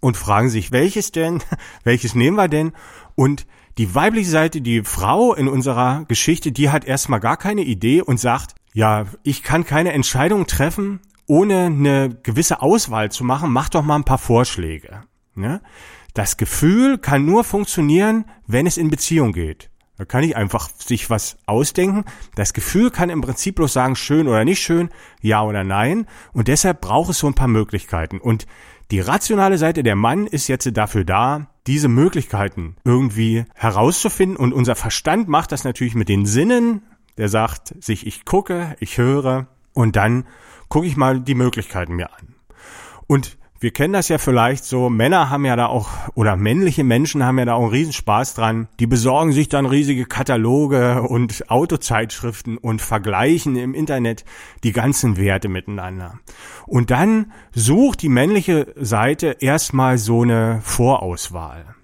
und 0.00 0.16
fragen 0.16 0.48
sich, 0.48 0.72
welches 0.72 1.12
denn, 1.12 1.42
welches 1.84 2.14
nehmen 2.14 2.38
wir 2.38 2.48
denn? 2.48 2.72
Und 3.14 3.46
die 3.76 3.94
weibliche 3.94 4.30
Seite, 4.30 4.62
die 4.62 4.82
Frau 4.82 5.34
in 5.34 5.48
unserer 5.48 6.04
Geschichte, 6.06 6.52
die 6.52 6.70
hat 6.70 6.84
erstmal 6.84 7.20
gar 7.20 7.36
keine 7.36 7.62
Idee 7.62 8.00
und 8.00 8.18
sagt, 8.18 8.54
ja, 8.72 9.04
ich 9.22 9.42
kann 9.42 9.64
keine 9.64 9.92
Entscheidung 9.92 10.46
treffen, 10.46 11.00
ohne 11.26 11.66
eine 11.66 12.18
gewisse 12.22 12.62
Auswahl 12.62 13.10
zu 13.10 13.24
machen, 13.24 13.52
mach 13.52 13.68
doch 13.68 13.82
mal 13.82 13.96
ein 13.96 14.04
paar 14.04 14.18
Vorschläge. 14.18 15.02
Ne? 15.34 15.60
Das 16.14 16.36
Gefühl 16.36 16.98
kann 16.98 17.24
nur 17.24 17.44
funktionieren, 17.44 18.26
wenn 18.46 18.66
es 18.66 18.76
in 18.76 18.90
Beziehung 18.90 19.32
geht. 19.32 19.70
Da 20.02 20.06
kann 20.06 20.24
ich 20.24 20.34
einfach 20.36 20.68
sich 20.68 21.10
was 21.10 21.36
ausdenken. 21.46 22.04
Das 22.34 22.54
Gefühl 22.54 22.90
kann 22.90 23.08
im 23.08 23.20
Prinzip 23.20 23.54
bloß 23.54 23.72
sagen, 23.72 23.94
schön 23.94 24.26
oder 24.26 24.44
nicht 24.44 24.60
schön, 24.60 24.88
ja 25.20 25.44
oder 25.44 25.62
nein. 25.62 26.08
Und 26.32 26.48
deshalb 26.48 26.80
braucht 26.80 27.10
es 27.10 27.20
so 27.20 27.28
ein 27.28 27.34
paar 27.34 27.46
Möglichkeiten. 27.46 28.18
Und 28.18 28.48
die 28.90 28.98
rationale 28.98 29.58
Seite 29.58 29.84
der 29.84 29.94
Mann 29.94 30.26
ist 30.26 30.48
jetzt 30.48 30.68
dafür 30.76 31.04
da, 31.04 31.46
diese 31.68 31.86
Möglichkeiten 31.86 32.74
irgendwie 32.84 33.44
herauszufinden. 33.54 34.36
Und 34.36 34.52
unser 34.52 34.74
Verstand 34.74 35.28
macht 35.28 35.52
das 35.52 35.62
natürlich 35.62 35.94
mit 35.94 36.08
den 36.08 36.26
Sinnen. 36.26 36.82
Der 37.16 37.28
sagt 37.28 37.72
sich, 37.78 38.04
ich 38.04 38.24
gucke, 38.24 38.74
ich 38.80 38.98
höre 38.98 39.46
und 39.72 39.94
dann 39.94 40.26
gucke 40.68 40.88
ich 40.88 40.96
mal 40.96 41.20
die 41.20 41.36
Möglichkeiten 41.36 41.94
mir 41.94 42.12
an. 42.12 42.34
Und 43.06 43.38
wir 43.62 43.70
kennen 43.70 43.92
das 43.92 44.08
ja 44.08 44.18
vielleicht 44.18 44.64
so, 44.64 44.90
Männer 44.90 45.30
haben 45.30 45.44
ja 45.44 45.54
da 45.54 45.66
auch, 45.66 45.88
oder 46.14 46.36
männliche 46.36 46.82
Menschen 46.82 47.24
haben 47.24 47.38
ja 47.38 47.44
da 47.44 47.54
auch 47.54 47.62
einen 47.62 47.70
Riesenspaß 47.70 48.34
dran. 48.34 48.66
Die 48.80 48.88
besorgen 48.88 49.30
sich 49.30 49.48
dann 49.48 49.66
riesige 49.66 50.04
Kataloge 50.04 51.02
und 51.02 51.48
Autozeitschriften 51.48 52.58
und 52.58 52.82
vergleichen 52.82 53.54
im 53.54 53.72
Internet 53.72 54.24
die 54.64 54.72
ganzen 54.72 55.16
Werte 55.16 55.48
miteinander. 55.48 56.18
Und 56.66 56.90
dann 56.90 57.32
sucht 57.52 58.02
die 58.02 58.08
männliche 58.08 58.74
Seite 58.76 59.36
erstmal 59.38 59.96
so 59.96 60.22
eine 60.22 60.60
Vorauswahl. 60.64 61.76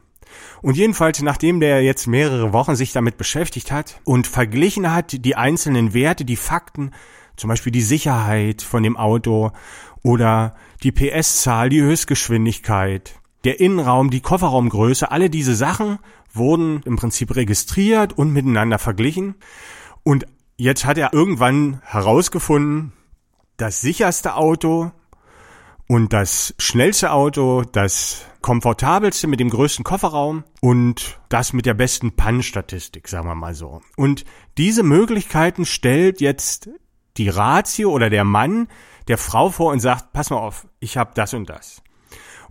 Und 0.61 0.77
jedenfalls, 0.77 1.23
nachdem 1.23 1.61
der 1.61 1.83
jetzt 1.83 2.09
mehrere 2.09 2.53
Wochen 2.53 2.75
sich 2.75 2.93
damit 2.93 3.17
beschäftigt 3.17 3.71
hat 3.71 4.01
und 4.03 4.27
verglichen 4.27 4.93
hat, 4.93 5.25
die 5.25 5.37
einzelnen 5.37 5.95
Werte, 5.95 6.25
die 6.25 6.37
Fakten, 6.37 6.91
zum 7.39 7.49
Beispiel 7.49 7.73
die 7.73 7.83
Sicherheit 7.83 8.63
von 8.63 8.83
dem 8.83 8.97
Auto 8.97 9.53
oder 10.03 10.55
die 10.83 10.93
PS-Zahl, 10.93 11.69
die 11.71 11.81
Höchstgeschwindigkeit, 11.81 13.15
der 13.45 13.61
Innenraum, 13.61 14.11
die 14.11 14.21
Kofferraumgröße, 14.21 15.11
alle 15.11 15.31
diese 15.31 15.55
Sachen 15.55 15.99
wurden 16.33 16.83
im 16.85 16.97
Prinzip 16.97 17.35
registriert 17.37 18.17
und 18.17 18.33
miteinander 18.33 18.79
verglichen. 18.79 19.37
Und 20.03 20.27
jetzt 20.57 20.85
hat 20.85 20.99
er 20.99 21.13
irgendwann 21.15 21.81
herausgefunden, 21.85 22.93
das 23.57 23.81
sicherste 23.81 24.35
Auto 24.35 24.93
und 25.89 26.13
das 26.13 26.55
schnellste 26.59 27.13
Auto, 27.13 27.63
das 27.63 28.25
komfortabelste 28.41 29.27
mit 29.27 29.41
dem 29.41 29.51
größten 29.51 29.85
Kofferraum 29.85 30.45
und 30.61 31.19
das 31.29 31.53
mit 31.53 31.67
der 31.67 31.75
besten 31.75 32.13
Pannenstatistik, 32.13 33.09
sagen 33.09 33.27
wir 33.27 33.35
mal 33.35 33.55
so. 33.55 33.81
Und 33.97 34.25
diese 34.59 34.83
Möglichkeiten 34.83 35.65
stellt 35.65 36.21
jetzt 36.21 36.69
die 37.19 37.29
Ratio 37.29 37.91
oder 37.91 38.11
der 38.11 38.25
Mann 38.25 38.69
der 39.09 39.19
Frau 39.19 39.51
vor 39.51 39.73
und 39.73 39.81
sagt, 39.81 40.13
pass 40.13 40.31
mal 40.31 40.39
auf, 40.39 40.67
ich 40.81 40.97
habe 40.97 41.13
das 41.15 41.35
und 41.35 41.49
das. 41.49 41.83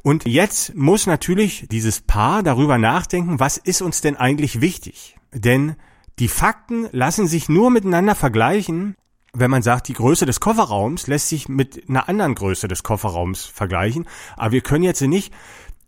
Und 0.04 0.26
jetzt 0.26 0.76
muss 0.76 1.08
natürlich 1.08 1.68
dieses 1.70 2.02
Paar 2.02 2.44
darüber 2.44 2.78
nachdenken, 2.78 3.40
was 3.40 3.58
ist 3.58 3.82
uns 3.82 4.02
denn 4.02 4.16
eigentlich 4.16 4.62
wichtig? 4.62 5.18
Denn 5.34 5.76
die 6.20 6.28
Fakten 6.28 6.88
lassen 6.92 7.28
sich 7.28 7.50
nur 7.50 7.70
miteinander 7.70 8.16
vergleichen, 8.16 8.96
wenn 9.34 9.52
man 9.52 9.62
sagt, 9.62 9.88
die 9.88 9.94
Größe 9.94 10.26
des 10.26 10.40
Kofferraums 10.40 11.08
lässt 11.08 11.30
sich 11.30 11.48
mit 11.48 11.90
einer 11.90 12.10
anderen 12.10 12.36
Größe 12.36 12.68
des 12.68 12.84
Kofferraums 12.84 13.46
vergleichen. 13.46 14.08
Aber 14.36 14.52
wir 14.52 14.62
können 14.62 14.84
jetzt 14.84 15.02
nicht 15.02 15.34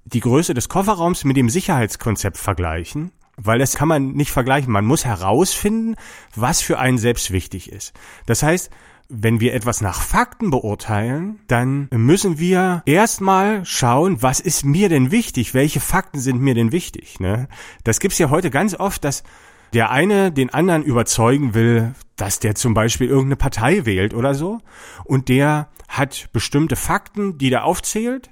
die 0.05 0.19
Größe 0.19 0.53
des 0.53 0.69
Kofferraums 0.69 1.23
mit 1.23 1.37
dem 1.37 1.49
Sicherheitskonzept 1.49 2.37
vergleichen, 2.37 3.11
weil 3.41 3.59
das 3.59 3.75
kann 3.75 3.87
man 3.87 4.11
nicht 4.11 4.31
vergleichen. 4.31 4.71
Man 4.71 4.85
muss 4.85 5.05
herausfinden, 5.05 5.95
was 6.35 6.61
für 6.61 6.79
einen 6.79 6.97
selbst 6.97 7.31
wichtig 7.31 7.71
ist. 7.71 7.93
Das 8.25 8.43
heißt, 8.43 8.69
wenn 9.09 9.39
wir 9.39 9.55
etwas 9.55 9.81
nach 9.81 10.01
Fakten 10.01 10.51
beurteilen, 10.51 11.39
dann 11.47 11.87
müssen 11.91 12.37
wir 12.37 12.83
erstmal 12.85 13.65
schauen, 13.65 14.21
was 14.21 14.39
ist 14.39 14.65
mir 14.65 14.87
denn 14.87 15.09
wichtig? 15.09 15.55
Welche 15.55 15.79
Fakten 15.79 16.19
sind 16.19 16.39
mir 16.39 16.53
denn 16.53 16.71
wichtig? 16.71 17.19
Ne? 17.19 17.47
Das 17.83 17.99
gibt's 17.99 18.19
ja 18.19 18.29
heute 18.29 18.51
ganz 18.51 18.75
oft, 18.75 19.03
dass 19.03 19.23
der 19.73 19.89
eine 19.89 20.31
den 20.31 20.51
anderen 20.51 20.83
überzeugen 20.83 21.53
will, 21.55 21.93
dass 22.17 22.39
der 22.39 22.53
zum 22.53 22.73
Beispiel 22.73 23.07
irgendeine 23.07 23.35
Partei 23.37 23.85
wählt 23.85 24.13
oder 24.13 24.35
so. 24.35 24.59
Und 25.05 25.27
der 25.27 25.69
hat 25.87 26.29
bestimmte 26.31 26.75
Fakten, 26.75 27.37
die 27.39 27.49
der 27.49 27.65
aufzählt 27.65 28.29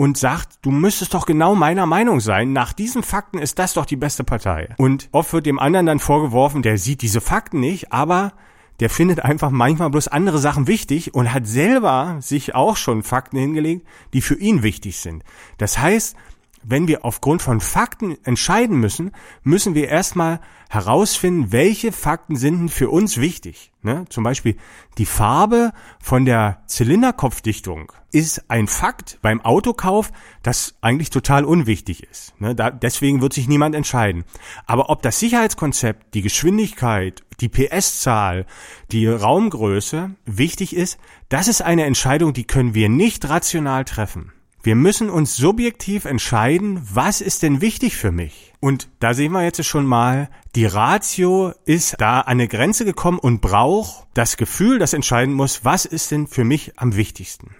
und 0.00 0.16
sagt, 0.16 0.60
du 0.62 0.70
müsstest 0.70 1.12
doch 1.12 1.26
genau 1.26 1.54
meiner 1.54 1.84
Meinung 1.84 2.20
sein. 2.20 2.54
Nach 2.54 2.72
diesen 2.72 3.02
Fakten 3.02 3.36
ist 3.36 3.58
das 3.58 3.74
doch 3.74 3.84
die 3.84 3.96
beste 3.96 4.24
Partei. 4.24 4.70
Und 4.78 5.10
oft 5.12 5.34
wird 5.34 5.44
dem 5.44 5.58
anderen 5.58 5.84
dann 5.84 5.98
vorgeworfen, 5.98 6.62
der 6.62 6.78
sieht 6.78 7.02
diese 7.02 7.20
Fakten 7.20 7.60
nicht, 7.60 7.92
aber 7.92 8.32
der 8.80 8.88
findet 8.88 9.20
einfach 9.20 9.50
manchmal 9.50 9.90
bloß 9.90 10.08
andere 10.08 10.38
Sachen 10.38 10.66
wichtig 10.66 11.12
und 11.12 11.34
hat 11.34 11.46
selber 11.46 12.16
sich 12.20 12.54
auch 12.54 12.78
schon 12.78 13.02
Fakten 13.02 13.36
hingelegt, 13.36 13.86
die 14.14 14.22
für 14.22 14.36
ihn 14.36 14.62
wichtig 14.62 15.00
sind. 15.00 15.22
Das 15.58 15.76
heißt, 15.76 16.16
wenn 16.62 16.88
wir 16.88 17.04
aufgrund 17.04 17.42
von 17.42 17.60
Fakten 17.60 18.16
entscheiden 18.24 18.78
müssen, 18.78 19.12
müssen 19.42 19.74
wir 19.74 19.88
erstmal 19.88 20.40
herausfinden, 20.68 21.52
welche 21.52 21.90
Fakten 21.90 22.36
sind 22.36 22.68
für 22.68 22.90
uns 22.90 23.16
wichtig. 23.18 23.72
Ne? 23.82 24.04
Zum 24.08 24.24
Beispiel 24.24 24.56
die 24.98 25.06
Farbe 25.06 25.72
von 26.00 26.24
der 26.24 26.62
Zylinderkopfdichtung 26.66 27.92
ist 28.12 28.50
ein 28.50 28.66
Fakt 28.66 29.18
beim 29.22 29.40
Autokauf, 29.40 30.12
das 30.42 30.74
eigentlich 30.80 31.10
total 31.10 31.44
unwichtig 31.44 32.02
ist. 32.02 32.38
Ne? 32.40 32.54
Da, 32.54 32.70
deswegen 32.70 33.22
wird 33.22 33.32
sich 33.32 33.48
niemand 33.48 33.74
entscheiden. 33.74 34.24
Aber 34.66 34.90
ob 34.90 35.02
das 35.02 35.18
Sicherheitskonzept, 35.18 36.14
die 36.14 36.22
Geschwindigkeit, 36.22 37.24
die 37.40 37.48
PS-Zahl, 37.48 38.46
die 38.92 39.06
Raumgröße 39.06 40.10
wichtig 40.26 40.76
ist, 40.76 40.98
das 41.28 41.48
ist 41.48 41.62
eine 41.62 41.84
Entscheidung, 41.84 42.32
die 42.32 42.44
können 42.44 42.74
wir 42.74 42.88
nicht 42.88 43.28
rational 43.28 43.84
treffen. 43.84 44.32
Wir 44.62 44.74
müssen 44.74 45.08
uns 45.08 45.36
subjektiv 45.36 46.04
entscheiden, 46.04 46.86
was 46.92 47.22
ist 47.22 47.42
denn 47.42 47.62
wichtig 47.62 47.96
für 47.96 48.12
mich? 48.12 48.52
Und 48.60 48.90
da 48.98 49.14
sehen 49.14 49.32
wir 49.32 49.42
jetzt 49.42 49.64
schon 49.64 49.86
mal, 49.86 50.28
die 50.54 50.66
Ratio 50.66 51.54
ist 51.64 51.94
da 51.98 52.20
an 52.20 52.32
eine 52.32 52.46
Grenze 52.46 52.84
gekommen 52.84 53.18
und 53.18 53.40
braucht 53.40 54.06
das 54.12 54.36
Gefühl, 54.36 54.78
das 54.78 54.92
entscheiden 54.92 55.34
muss, 55.34 55.64
was 55.64 55.86
ist 55.86 56.10
denn 56.10 56.26
für 56.26 56.44
mich 56.44 56.78
am 56.78 56.94
wichtigsten? 56.94 57.56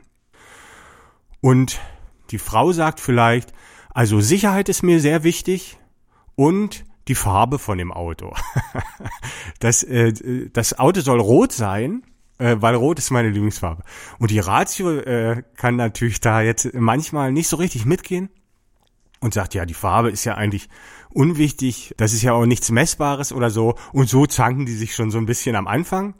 Und 1.40 1.80
die 2.30 2.38
Frau 2.38 2.72
sagt 2.72 3.00
vielleicht, 3.00 3.54
also 3.94 4.20
Sicherheit 4.20 4.68
ist 4.68 4.82
mir 4.82 5.00
sehr 5.00 5.24
wichtig 5.24 5.78
und 6.36 6.84
die 7.08 7.14
Farbe 7.14 7.58
von 7.58 7.78
dem 7.78 7.92
Auto. 7.92 8.34
das, 9.58 9.82
äh, 9.84 10.50
das 10.52 10.78
Auto 10.78 11.00
soll 11.00 11.18
rot 11.18 11.52
sein 11.52 12.02
äh, 12.40 12.56
weil 12.60 12.74
Rot 12.74 12.98
ist 12.98 13.10
meine 13.10 13.28
Lieblingsfarbe. 13.28 13.84
Und 14.18 14.30
die 14.30 14.38
Ratio 14.38 14.90
äh, 14.90 15.42
kann 15.56 15.76
natürlich 15.76 16.20
da 16.20 16.40
jetzt 16.40 16.72
manchmal 16.74 17.32
nicht 17.32 17.48
so 17.48 17.56
richtig 17.56 17.84
mitgehen 17.84 18.30
und 19.20 19.34
sagt, 19.34 19.54
ja, 19.54 19.66
die 19.66 19.74
Farbe 19.74 20.10
ist 20.10 20.24
ja 20.24 20.34
eigentlich 20.34 20.68
unwichtig, 21.10 21.94
das 21.98 22.12
ist 22.12 22.22
ja 22.22 22.32
auch 22.32 22.46
nichts 22.46 22.70
Messbares 22.70 23.32
oder 23.32 23.50
so. 23.50 23.76
Und 23.92 24.08
so 24.08 24.26
zanken 24.26 24.66
die 24.66 24.74
sich 24.74 24.94
schon 24.94 25.10
so 25.10 25.18
ein 25.18 25.26
bisschen 25.26 25.54
am 25.54 25.66
Anfang. 25.66 26.14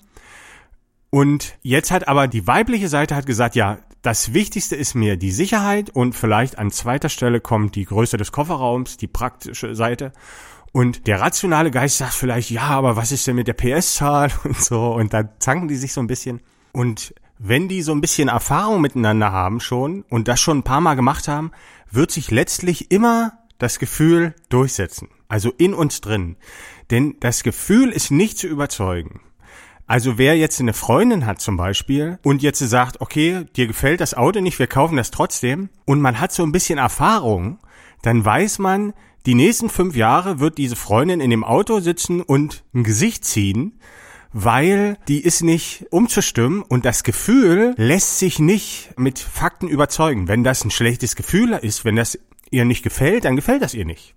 Und 1.09 1.59
jetzt 1.63 1.91
hat 1.91 2.07
aber 2.07 2.29
die 2.29 2.47
weibliche 2.47 2.89
Seite 2.89 3.17
hat 3.17 3.27
gesagt, 3.27 3.57
ja, 3.57 3.79
das 4.03 4.33
Wichtigste 4.33 4.77
ist 4.77 4.95
mir 4.95 5.17
die 5.17 5.33
Sicherheit 5.33 5.91
und 5.91 6.15
vielleicht 6.15 6.59
an 6.59 6.71
zweiter 6.71 7.09
Stelle 7.09 7.41
kommt 7.41 7.75
die 7.75 7.85
Größe 7.85 8.17
des 8.17 8.33
Kofferraums, 8.33 8.97
die 8.97 9.09
praktische 9.09 9.75
Seite. 9.75 10.13
Und 10.73 11.07
der 11.07 11.21
rationale 11.21 11.71
Geist 11.71 11.99
sagt 11.99 12.15
vielleicht, 12.15 12.51
ja, 12.51 12.69
aber 12.69 12.97
was 12.97 13.13
ist 13.13 13.27
denn 13.27 13.37
mit 13.37 13.49
der 13.49 13.55
PS-Zahl 13.55 14.31
und 14.45 14.57
so? 14.57 14.95
Und 14.95 15.13
da 15.13 15.39
zanken 15.39 15.69
die 15.69 15.77
sich 15.77 15.93
so 15.93 16.01
ein 16.01 16.07
bisschen. 16.07 16.41
Und 16.73 17.15
wenn 17.39 17.69
die 17.69 17.83
so 17.83 17.93
ein 17.93 18.01
bisschen 18.01 18.29
Erfahrung 18.29 18.81
miteinander 18.81 19.33
haben 19.33 19.61
schon 19.61 20.05
und 20.11 20.29
das 20.29 20.41
schon 20.41 20.59
ein 20.59 20.63
paar 20.63 20.81
Mal 20.81 20.95
gemacht 20.95 21.27
haben, 21.27 21.51
wird 21.91 22.11
sich 22.11 22.31
letztlich 22.31 22.91
immer 22.91 23.33
das 23.59 23.79
Gefühl 23.79 24.35
durchsetzen. 24.49 25.09
Also 25.29 25.53
in 25.57 25.75
uns 25.75 26.01
drin. 26.01 26.37
Denn 26.91 27.17
das 27.21 27.43
Gefühl 27.43 27.91
ist 27.91 28.11
nicht 28.11 28.39
zu 28.39 28.47
überzeugen. 28.47 29.21
Also 29.87 30.19
wer 30.19 30.37
jetzt 30.37 30.61
eine 30.61 30.73
Freundin 30.73 31.27
hat 31.27 31.41
zum 31.41 31.57
Beispiel 31.57 32.19
und 32.23 32.43
jetzt 32.43 32.61
sagt, 32.61 33.01
okay, 33.01 33.47
dir 33.57 33.67
gefällt 33.67 34.01
das 34.01 34.15
Auto 34.15 34.41
nicht, 34.41 34.61
wir 34.61 34.69
kaufen 34.69 34.97
das 34.97 35.11
trotzdem 35.11 35.69
und 35.85 36.01
man 36.01 36.21
hat 36.21 36.31
so 36.31 36.45
ein 36.45 36.53
bisschen 36.53 36.79
Erfahrung, 36.79 37.59
dann 38.03 38.25
weiß 38.25 38.61
man, 38.61 38.93
die 39.27 39.35
nächsten 39.35 39.69
fünf 39.69 39.97
Jahre 39.97 40.41
wird 40.41 40.59
diese 40.59 40.77
Freundin 40.77 41.21
in 41.21 41.31
dem 41.31 41.45
Auto 41.45 41.81
sitzen 41.81 42.23
und 42.23 42.65
ein 42.75 42.85
Gesicht 42.85 43.25
ziehen, 43.25 43.79
weil 44.33 44.97
die 45.09 45.21
ist 45.21 45.43
nicht 45.43 45.87
umzustimmen 45.91 46.63
und 46.63 46.85
das 46.85 47.03
Gefühl 47.03 47.75
lässt 47.77 48.19
sich 48.19 48.39
nicht 48.39 48.91
mit 48.97 49.19
Fakten 49.19 49.69
überzeugen. 49.69 50.29
Wenn 50.29 50.45
das 50.45 50.65
ein 50.65 50.71
schlechtes 50.71 51.17
Gefühl 51.17 51.53
ist, 51.53 51.85
wenn 51.85 51.97
das 51.97 52.19
ihr 52.51 52.65
nicht 52.65 52.83
gefällt, 52.83 53.25
dann 53.25 53.37
gefällt 53.37 53.63
das 53.63 53.75
ihr 53.75 53.85
nicht. 53.85 54.15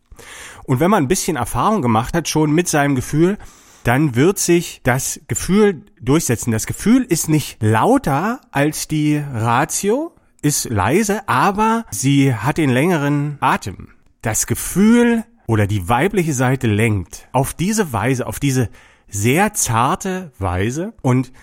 Und 0.66 0.80
wenn 0.80 0.92
man 0.92 1.04
ein 1.04 1.10
bisschen 1.10 1.36
Erfahrung 1.36 1.82
gemacht 1.82 2.16
hat 2.16 2.30
schon 2.30 2.52
mit 2.52 2.68
seinem 2.70 2.96
Gefühl, 2.96 3.38
dann 3.84 4.16
wird 4.16 4.40
sich 4.40 4.80
das 4.84 5.20
Gefühl 5.28 5.84
durchsetzen. 6.00 6.52
Das 6.52 6.68
Gefühl 6.68 7.04
ist 7.04 7.28
nicht 7.28 7.62
lauter 7.62 8.40
als 8.52 8.88
die 8.88 9.18
Ratio, 9.18 10.14
ist 10.42 10.70
leise, 10.70 11.28
aber 11.28 11.86
sie 11.92 12.34
hat 12.34 12.58
den 12.58 12.70
längeren 12.70 13.38
Atem. 13.42 13.90
Das 14.24 14.48
Gefühl 14.48 15.26
oder 15.48 15.68
die 15.68 15.90
weibliche 15.90 16.34
Seite 16.34 16.68
lenkt 16.68 17.28
auf 17.34 17.54
diese 17.54 17.92
Weise, 17.92 18.26
auf 18.26 18.40
diese 18.40 18.70
sehr 19.10 19.54
zarte 19.54 20.32
Weise 20.40 20.94
und 21.02 21.34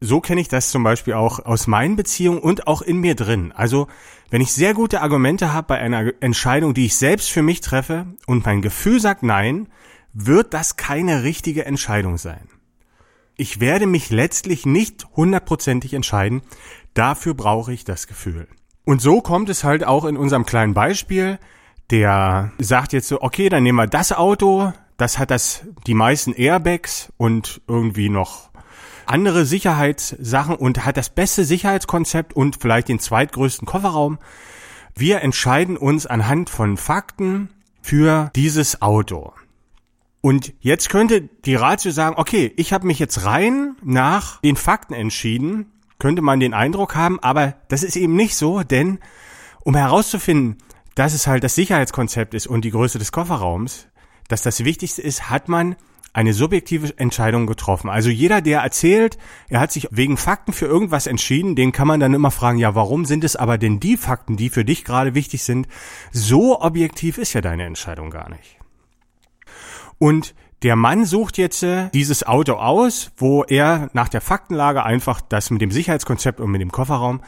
so 0.00 0.22
kenne 0.22 0.40
ich 0.40 0.48
das 0.48 0.70
zum 0.70 0.82
Beispiel 0.82 1.12
auch 1.12 1.40
aus 1.40 1.66
meinen 1.66 1.94
Beziehungen 1.94 2.38
und 2.38 2.66
auch 2.66 2.80
in 2.80 2.98
mir 2.98 3.16
drin. 3.16 3.52
Also 3.54 3.86
wenn 4.30 4.40
ich 4.40 4.52
sehr 4.52 4.72
gute 4.72 5.02
Argumente 5.02 5.52
habe 5.52 5.66
bei 5.68 5.78
einer 5.78 6.10
Entscheidung, 6.20 6.72
die 6.72 6.86
ich 6.86 6.96
selbst 6.96 7.30
für 7.30 7.42
mich 7.42 7.60
treffe 7.60 8.06
und 8.26 8.46
mein 8.46 8.62
Gefühl 8.62 8.98
sagt 8.98 9.22
nein, 9.22 9.68
wird 10.14 10.54
das 10.54 10.76
keine 10.76 11.22
richtige 11.22 11.66
Entscheidung 11.66 12.16
sein. 12.16 12.48
Ich 13.36 13.60
werde 13.60 13.86
mich 13.86 14.08
letztlich 14.08 14.64
nicht 14.64 15.06
hundertprozentig 15.14 15.92
entscheiden, 15.92 16.40
dafür 16.94 17.34
brauche 17.34 17.74
ich 17.74 17.84
das 17.84 18.06
Gefühl. 18.06 18.48
Und 18.86 19.02
so 19.02 19.20
kommt 19.20 19.50
es 19.50 19.64
halt 19.64 19.84
auch 19.84 20.06
in 20.06 20.16
unserem 20.16 20.46
kleinen 20.46 20.72
Beispiel, 20.72 21.38
der 21.90 22.52
sagt 22.58 22.92
jetzt 22.92 23.08
so, 23.08 23.22
okay, 23.22 23.48
dann 23.48 23.62
nehmen 23.62 23.78
wir 23.78 23.86
das 23.86 24.12
Auto, 24.12 24.72
das 24.96 25.18
hat 25.18 25.30
das 25.30 25.64
die 25.86 25.94
meisten 25.94 26.32
Airbags 26.32 27.12
und 27.16 27.60
irgendwie 27.68 28.08
noch 28.08 28.50
andere 29.06 29.44
Sicherheitssachen 29.44 30.56
und 30.56 30.84
hat 30.84 30.96
das 30.96 31.10
beste 31.10 31.44
Sicherheitskonzept 31.44 32.34
und 32.34 32.56
vielleicht 32.60 32.88
den 32.88 32.98
zweitgrößten 32.98 33.66
Kofferraum. 33.66 34.18
Wir 34.94 35.22
entscheiden 35.22 35.76
uns 35.76 36.06
anhand 36.06 36.50
von 36.50 36.76
Fakten 36.76 37.50
für 37.82 38.30
dieses 38.34 38.82
Auto. 38.82 39.32
Und 40.20 40.54
jetzt 40.60 40.90
könnte 40.90 41.20
die 41.44 41.54
Ratio 41.54 41.92
sagen, 41.92 42.16
okay, 42.18 42.52
ich 42.56 42.72
habe 42.72 42.86
mich 42.86 42.98
jetzt 42.98 43.24
rein 43.24 43.76
nach 43.84 44.40
den 44.40 44.56
Fakten 44.56 44.92
entschieden, 44.92 45.70
könnte 46.00 46.20
man 46.20 46.40
den 46.40 46.52
Eindruck 46.52 46.96
haben, 46.96 47.20
aber 47.20 47.54
das 47.68 47.84
ist 47.84 47.96
eben 47.96 48.16
nicht 48.16 48.34
so, 48.34 48.64
denn 48.64 48.98
um 49.60 49.76
herauszufinden, 49.76 50.58
dass 50.96 51.14
es 51.14 51.28
halt 51.28 51.44
das 51.44 51.54
Sicherheitskonzept 51.54 52.34
ist 52.34 52.48
und 52.48 52.64
die 52.64 52.72
Größe 52.72 52.98
des 52.98 53.12
Kofferraums, 53.12 53.86
dass 54.26 54.42
das 54.42 54.64
Wichtigste 54.64 55.02
ist, 55.02 55.30
hat 55.30 55.48
man 55.48 55.76
eine 56.12 56.32
subjektive 56.32 56.98
Entscheidung 56.98 57.46
getroffen. 57.46 57.90
Also 57.90 58.08
jeder, 58.08 58.40
der 58.40 58.60
erzählt, 58.60 59.18
er 59.50 59.60
hat 59.60 59.70
sich 59.70 59.88
wegen 59.90 60.16
Fakten 60.16 60.54
für 60.54 60.64
irgendwas 60.64 61.06
entschieden, 61.06 61.54
den 61.54 61.72
kann 61.72 61.86
man 61.86 62.00
dann 62.00 62.14
immer 62.14 62.30
fragen, 62.30 62.58
ja, 62.58 62.74
warum 62.74 63.04
sind 63.04 63.22
es 63.22 63.36
aber 63.36 63.58
denn 63.58 63.78
die 63.80 63.98
Fakten, 63.98 64.38
die 64.38 64.48
für 64.48 64.64
dich 64.64 64.86
gerade 64.86 65.14
wichtig 65.14 65.44
sind? 65.44 65.68
So 66.12 66.62
objektiv 66.62 67.18
ist 67.18 67.34
ja 67.34 67.42
deine 67.42 67.64
Entscheidung 67.64 68.10
gar 68.10 68.30
nicht. 68.30 68.56
Und 69.98 70.34
der 70.62 70.76
Mann 70.76 71.04
sucht 71.04 71.36
jetzt 71.36 71.62
äh, 71.62 71.90
dieses 71.92 72.26
Auto 72.26 72.54
aus, 72.54 73.12
wo 73.18 73.44
er 73.44 73.90
nach 73.92 74.08
der 74.08 74.22
Faktenlage 74.22 74.82
einfach 74.82 75.20
das 75.20 75.50
mit 75.50 75.60
dem 75.60 75.70
Sicherheitskonzept 75.70 76.40
und 76.40 76.50
mit 76.50 76.62
dem 76.62 76.72
Kofferraum 76.72 77.20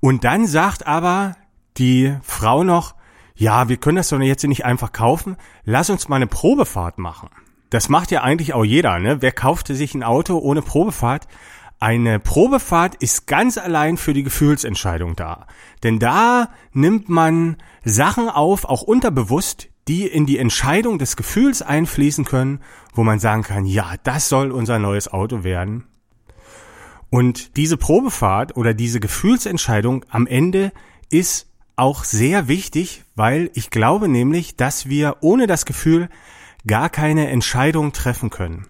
und 0.00 0.24
dann 0.24 0.46
sagt 0.46 0.86
aber 0.86 1.36
die 1.76 2.16
Frau 2.22 2.64
noch, 2.64 2.94
ja, 3.40 3.70
wir 3.70 3.78
können 3.78 3.96
das 3.96 4.10
doch 4.10 4.20
jetzt 4.20 4.44
nicht 4.44 4.66
einfach 4.66 4.92
kaufen, 4.92 5.38
lass 5.64 5.88
uns 5.88 6.10
mal 6.10 6.16
eine 6.16 6.26
Probefahrt 6.26 6.98
machen. 6.98 7.30
Das 7.70 7.88
macht 7.88 8.10
ja 8.10 8.20
eigentlich 8.20 8.52
auch 8.52 8.64
jeder, 8.64 8.98
ne? 8.98 9.22
Wer 9.22 9.32
kaufte 9.32 9.74
sich 9.74 9.94
ein 9.94 10.02
Auto 10.02 10.36
ohne 10.36 10.60
Probefahrt? 10.60 11.26
Eine 11.78 12.20
Probefahrt 12.20 12.96
ist 12.96 13.26
ganz 13.26 13.56
allein 13.56 13.96
für 13.96 14.12
die 14.12 14.24
Gefühlsentscheidung 14.24 15.16
da. 15.16 15.46
Denn 15.82 15.98
da 15.98 16.50
nimmt 16.74 17.08
man 17.08 17.56
Sachen 17.82 18.28
auf, 18.28 18.66
auch 18.66 18.82
unterbewusst, 18.82 19.70
die 19.88 20.06
in 20.06 20.26
die 20.26 20.36
Entscheidung 20.36 20.98
des 20.98 21.16
Gefühls 21.16 21.62
einfließen 21.62 22.26
können, 22.26 22.60
wo 22.92 23.04
man 23.04 23.20
sagen 23.20 23.42
kann, 23.42 23.64
ja, 23.64 23.94
das 24.02 24.28
soll 24.28 24.50
unser 24.50 24.78
neues 24.78 25.10
Auto 25.10 25.44
werden. 25.44 25.86
Und 27.08 27.56
diese 27.56 27.78
Probefahrt 27.78 28.58
oder 28.58 28.74
diese 28.74 29.00
Gefühlsentscheidung 29.00 30.04
am 30.10 30.26
Ende 30.26 30.72
ist 31.08 31.49
auch 31.80 32.04
sehr 32.04 32.46
wichtig, 32.46 33.04
weil 33.16 33.50
ich 33.54 33.70
glaube 33.70 34.08
nämlich, 34.08 34.54
dass 34.56 34.88
wir 34.88 35.16
ohne 35.20 35.46
das 35.46 35.64
Gefühl 35.64 36.08
gar 36.66 36.90
keine 36.90 37.28
Entscheidung 37.28 37.92
treffen 37.92 38.28
können. 38.28 38.66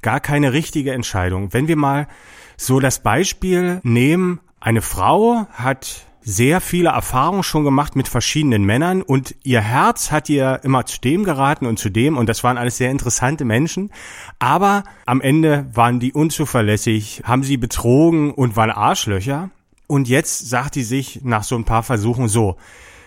Gar 0.00 0.20
keine 0.20 0.52
richtige 0.54 0.92
Entscheidung. 0.92 1.52
Wenn 1.52 1.68
wir 1.68 1.76
mal 1.76 2.08
so 2.56 2.80
das 2.80 3.02
Beispiel 3.02 3.80
nehmen, 3.82 4.40
eine 4.60 4.80
Frau 4.80 5.46
hat 5.52 6.06
sehr 6.22 6.62
viele 6.62 6.88
Erfahrungen 6.88 7.42
schon 7.42 7.64
gemacht 7.64 7.96
mit 7.96 8.08
verschiedenen 8.08 8.64
Männern 8.64 9.02
und 9.02 9.34
ihr 9.42 9.60
Herz 9.60 10.10
hat 10.10 10.30
ihr 10.30 10.60
immer 10.62 10.86
zu 10.86 10.98
dem 11.02 11.24
geraten 11.24 11.66
und 11.66 11.78
zu 11.78 11.90
dem 11.90 12.16
und 12.16 12.30
das 12.30 12.42
waren 12.44 12.56
alles 12.56 12.78
sehr 12.78 12.90
interessante 12.90 13.44
Menschen, 13.44 13.90
aber 14.38 14.84
am 15.04 15.20
Ende 15.20 15.66
waren 15.74 16.00
die 16.00 16.14
unzuverlässig, 16.14 17.20
haben 17.26 17.42
sie 17.42 17.58
betrogen 17.58 18.32
und 18.32 18.56
waren 18.56 18.70
Arschlöcher 18.70 19.50
und 19.86 20.08
jetzt 20.08 20.48
sagt 20.48 20.74
die 20.74 20.82
sich 20.82 21.20
nach 21.22 21.44
so 21.44 21.56
ein 21.56 21.64
paar 21.64 21.82
Versuchen 21.82 22.28
so, 22.28 22.56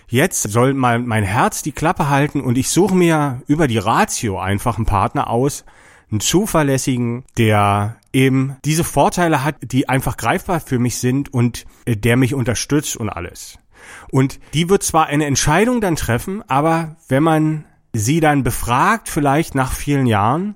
jetzt 0.08 0.44
soll 0.44 0.74
mal 0.74 1.00
mein 1.00 1.24
Herz 1.24 1.62
die 1.62 1.72
Klappe 1.72 2.10
halten 2.10 2.42
und 2.42 2.58
ich 2.58 2.70
suche 2.70 2.96
mir 2.96 3.42
über 3.48 3.68
die 3.68 3.78
Ratio 3.78 4.40
einfach 4.40 4.78
einen 4.78 4.86
Partner 4.86 5.30
aus, 5.30 5.66
einen 6.10 6.20
zuverlässigen, 6.20 7.26
der 7.38 7.98
eben 8.14 8.58
diese 8.64 8.84
Vorteile 8.84 9.44
hat, 9.44 9.56
die 9.62 9.90
einfach 9.90 10.18
greifbar 10.18 10.60
für 10.60 10.80
mich 10.80 10.98
sind 10.98 11.34
und 11.34 11.66
äh, 11.86 11.96
der 11.96 12.18
mich 12.18 12.34
unterstützt 12.34 12.96
und 12.96 13.10
alles. 13.10 13.60
Und 14.12 14.40
die 14.54 14.70
wird 14.70 14.84
zwar 14.84 15.08
eine 15.08 15.26
Entscheidung 15.26 15.82
dann 15.82 15.96
treffen, 15.96 16.44
aber 16.48 16.96
wenn 17.08 17.24
man 17.24 17.66
sie 17.94 18.20
dann 18.20 18.44
befragt, 18.44 19.10
vielleicht 19.10 19.56
nach 19.56 19.72
vielen 19.72 20.08
Jahren, 20.08 20.56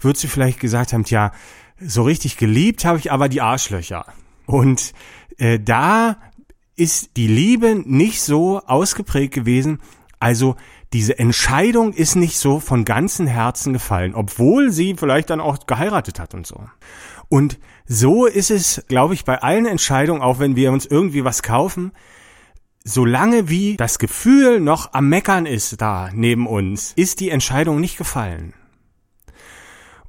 wird 0.00 0.16
sie 0.16 0.28
vielleicht 0.28 0.60
gesagt 0.60 0.92
haben, 0.92 1.04
tja, 1.04 1.32
so 1.78 2.02
richtig 2.02 2.36
geliebt 2.36 2.84
habe 2.84 2.98
ich 2.98 3.12
aber 3.12 3.28
die 3.28 3.40
Arschlöcher. 3.40 4.06
Und 4.46 4.92
äh, 5.38 5.58
da 5.58 6.16
ist 6.76 7.16
die 7.16 7.26
Liebe 7.26 7.74
nicht 7.84 8.22
so 8.22 8.60
ausgeprägt 8.60 9.34
gewesen. 9.34 9.80
Also 10.20 10.56
diese 10.92 11.18
Entscheidung 11.18 11.92
ist 11.92 12.16
nicht 12.16 12.38
so 12.38 12.60
von 12.60 12.84
ganzem 12.84 13.26
Herzen 13.26 13.72
gefallen, 13.72 14.14
obwohl 14.14 14.70
sie 14.70 14.94
vielleicht 14.94 15.30
dann 15.30 15.40
auch 15.40 15.66
geheiratet 15.66 16.20
hat 16.20 16.34
und 16.34 16.46
so. 16.46 16.64
Und 17.28 17.58
so 17.86 18.26
ist 18.26 18.50
es, 18.50 18.84
glaube 18.88 19.14
ich, 19.14 19.24
bei 19.24 19.42
allen 19.42 19.66
Entscheidungen, 19.66 20.22
auch 20.22 20.38
wenn 20.38 20.56
wir 20.56 20.72
uns 20.72 20.86
irgendwie 20.86 21.24
was 21.24 21.42
kaufen, 21.42 21.92
solange 22.84 23.48
wie 23.48 23.76
das 23.76 23.98
Gefühl 23.98 24.60
noch 24.60 24.92
am 24.92 25.08
Meckern 25.08 25.44
ist 25.46 25.80
da 25.80 26.10
neben 26.12 26.46
uns, 26.46 26.92
ist 26.94 27.20
die 27.20 27.30
Entscheidung 27.30 27.80
nicht 27.80 27.98
gefallen. 27.98 28.54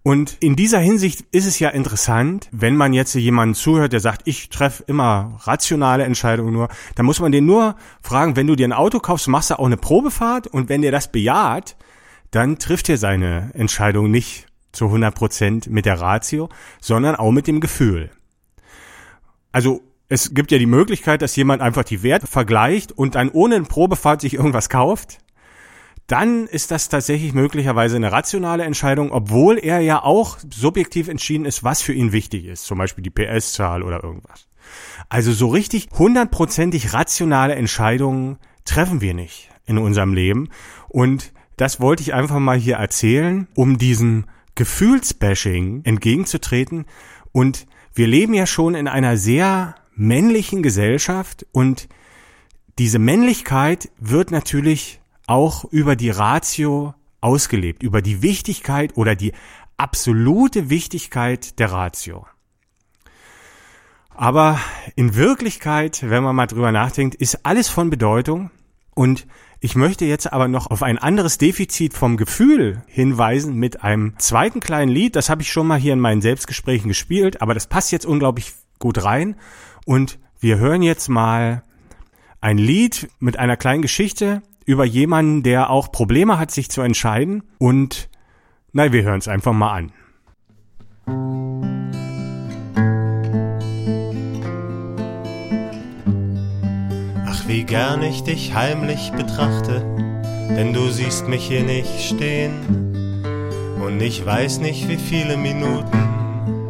Und 0.08 0.38
in 0.40 0.56
dieser 0.56 0.80
Hinsicht 0.80 1.26
ist 1.34 1.46
es 1.46 1.60
ja 1.60 1.68
interessant, 1.68 2.48
wenn 2.54 2.78
man 2.78 2.94
jetzt 2.94 3.14
jemanden 3.14 3.56
zuhört, 3.56 3.92
der 3.92 4.00
sagt, 4.00 4.22
ich 4.24 4.48
treffe 4.48 4.86
immer 4.88 5.38
rationale 5.42 6.06
Entscheidungen 6.06 6.54
nur, 6.54 6.70
dann 6.96 7.06
muss 7.06 7.20
man 7.20 7.34
den 7.34 7.46
nur 7.46 7.76
fragen, 8.02 8.38
wenn 8.38 8.48
du 8.48 8.56
dir 8.56 8.70
ein 8.70 8.72
Auto 8.72 9.00
kaufst, 9.02 9.28
machst 9.28 9.50
du 9.50 9.60
auch 9.60 9.66
eine 9.66 9.76
Probefahrt 9.76 10.48
und 10.48 10.70
wenn 10.70 10.82
der 10.82 10.94
das 10.94 11.12
bejaht, 11.12 11.76
dann 12.32 12.58
trifft 12.58 12.88
er 12.88 12.96
seine 12.96 13.52
Entscheidung 13.54 14.10
nicht 14.10 14.48
zu 14.72 14.86
100 14.86 15.14
Prozent 15.14 15.70
mit 15.70 15.86
der 15.86 16.00
Ratio, 16.00 16.48
sondern 16.80 17.18
auch 17.18 17.32
mit 17.32 17.48
dem 17.48 17.60
Gefühl. 17.60 18.10
Also 19.52 19.82
es 20.08 20.34
gibt 20.34 20.54
ja 20.54 20.58
die 20.58 20.68
Möglichkeit, 20.68 21.22
dass 21.22 21.36
jemand 21.36 21.62
einfach 21.62 21.84
die 21.84 22.02
Werte 22.02 22.28
vergleicht 22.28 22.94
und 22.94 23.16
dann 23.16 23.28
ohne 23.28 23.56
eine 23.56 23.66
Probefahrt 23.66 24.22
sich 24.22 24.36
irgendwas 24.36 24.70
kauft 24.70 25.20
dann 26.08 26.48
ist 26.48 26.72
das 26.72 26.88
tatsächlich 26.88 27.34
möglicherweise 27.34 27.98
eine 27.98 28.14
rationale 28.14 28.64
Entscheidung, 28.64 29.12
obwohl 29.12 29.58
er 29.58 29.82
ja 29.82 30.02
auch 30.02 30.38
subjektiv 30.54 31.10
entschieden 31.10 31.46
ist, 31.46 31.66
was 31.66 31.82
für 31.82 31.94
ihn 31.94 32.14
wichtig 32.14 32.46
ist, 32.46 32.66
zum 32.66 32.78
Beispiel 32.78 33.04
die 33.04 33.10
PS-Zahl 33.10 33.84
oder 33.84 34.04
irgendwas. 34.04 34.48
Also 35.10 35.34
so 35.34 35.48
richtig 35.48 35.90
hundertprozentig 35.98 36.94
rationale 36.94 37.56
Entscheidungen 37.56 38.38
treffen 38.64 39.02
wir 39.02 39.14
nicht 39.14 39.50
in 39.66 39.78
unserem 39.78 40.14
Leben 40.14 40.50
und 40.88 41.34
das 41.58 41.82
wollte 41.82 42.04
ich 42.04 42.14
einfach 42.14 42.40
mal 42.40 42.58
hier 42.58 42.76
erzählen, 42.76 43.48
um 43.56 43.78
diesem 43.78 44.26
Gefühlsbashing 44.56 45.82
entgegenzutreten 45.84 46.86
und 47.34 47.68
wir 47.94 48.08
leben 48.08 48.34
ja 48.34 48.46
schon 48.46 48.76
in 48.76 48.88
einer 48.88 49.18
sehr 49.18 49.76
männlichen 49.94 50.64
Gesellschaft 50.64 51.46
und 51.52 51.90
diese 52.78 53.00
Männlichkeit 53.00 53.90
wird 54.00 54.32
natürlich 54.32 55.02
auch 55.28 55.66
über 55.66 55.96
die 55.96 56.10
Ratio 56.10 56.96
ausgelebt, 57.22 57.84
über 57.84 58.02
die 58.02 58.22
Wichtigkeit 58.22 58.98
oder 58.98 59.16
die 59.16 59.34
absolute 59.78 60.70
Wichtigkeit 60.70 61.60
der 61.60 61.72
Ratio. 61.72 62.26
Aber 64.16 64.60
in 64.96 65.16
Wirklichkeit, 65.16 66.10
wenn 66.10 66.24
man 66.24 66.36
mal 66.36 66.48
drüber 66.48 66.72
nachdenkt, 66.72 67.14
ist 67.14 67.46
alles 67.46 67.70
von 67.70 67.92
Bedeutung 67.92 68.50
und 68.96 69.28
Ich 69.60 69.76
möchte 69.76 70.06
jetzt 70.06 70.32
aber 70.32 70.48
noch 70.48 70.70
auf 70.70 70.84
ein 70.84 71.00
anderes 71.00 71.40
Defizit 71.40 71.96
vom 71.96 72.16
Gefühl 72.16 72.84
hinweisen 72.86 73.56
mit 73.56 73.82
einem 73.82 74.14
zweiten 74.20 74.60
kleinen 74.60 74.92
Lied. 74.92 75.16
Das 75.16 75.32
habe 75.32 75.42
ich 75.42 75.52
schon 75.52 75.66
mal 75.66 75.80
hier 75.80 75.94
in 75.94 76.00
meinen 76.00 76.22
Selbstgesprächen 76.22 76.90
gespielt, 76.90 77.42
aber 77.42 77.56
das 77.56 77.66
passt 77.66 77.92
jetzt 77.92 78.06
unglaublich 78.06 78.54
gut 78.78 79.04
rein. 79.04 79.36
Und 79.86 80.20
wir 80.40 80.60
hören 80.60 80.84
jetzt 80.84 81.10
mal 81.10 81.64
ein 82.40 82.60
Lied 82.60 83.10
mit 83.20 83.40
einer 83.40 83.58
kleinen 83.58 83.82
Geschichte 83.82 84.44
über 84.68 84.86
jemanden, 84.86 85.44
der 85.44 85.70
auch 85.70 85.92
Probleme 85.92 86.38
hat, 86.38 86.52
sich 86.52 86.70
zu 86.70 86.82
entscheiden. 86.82 87.42
Und 87.58 88.10
nein, 88.74 88.92
wir 88.92 89.02
hören 89.02 89.20
es 89.20 89.30
einfach 89.30 89.54
mal 89.54 89.72
an. 89.72 89.92
Ach, 97.26 97.48
wie 97.48 97.64
gern 97.64 98.04
ich 98.04 98.24
dich 98.24 98.54
heimlich 98.54 99.12
betrachte, 99.14 99.86
denn 100.50 100.74
du 100.74 100.90
siehst 100.90 101.30
mich 101.30 101.48
hier 101.48 101.64
nicht 101.64 102.02
stehen. 102.02 102.52
Und 103.82 104.02
ich 104.02 104.26
weiß 104.26 104.60
nicht, 104.60 104.90
wie 104.90 104.98
viele 104.98 105.38
Minuten 105.38 105.98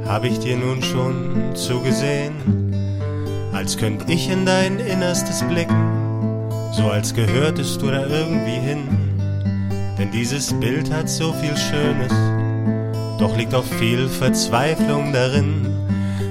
habe 0.05 0.27
ich 0.27 0.37
dir 0.37 0.55
nun 0.55 0.83
schon 0.83 1.55
zugesehen, 1.55 2.35
als 3.53 3.75
könnt 3.77 4.07
ich 4.07 4.29
in 4.29 4.45
dein 4.45 4.77
Innerstes 4.77 5.41
blicken, 5.41 6.06
so 6.77 6.91
als 6.91 7.11
gehörtest 7.11 7.81
du 7.81 7.87
da 7.87 8.05
irgendwie 8.05 8.59
hin. 8.59 8.87
Denn 9.97 10.11
dieses 10.11 10.53
Bild 10.59 10.93
hat 10.93 11.09
so 11.09 11.33
viel 11.33 11.57
Schönes, 11.57 12.13
doch 13.17 13.35
liegt 13.35 13.55
auch 13.55 13.63
viel 13.63 14.07
Verzweiflung 14.07 15.11
darin, 15.11 15.65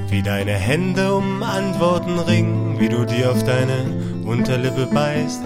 wie 0.08 0.22
deine 0.22 0.52
Hände 0.52 1.12
um 1.12 1.42
Antworten 1.42 2.20
ringen, 2.20 2.78
wie 2.78 2.88
du 2.88 3.04
dir 3.04 3.32
auf 3.32 3.42
deine 3.42 4.22
Unterlippe 4.24 4.86
beißt 4.86 5.42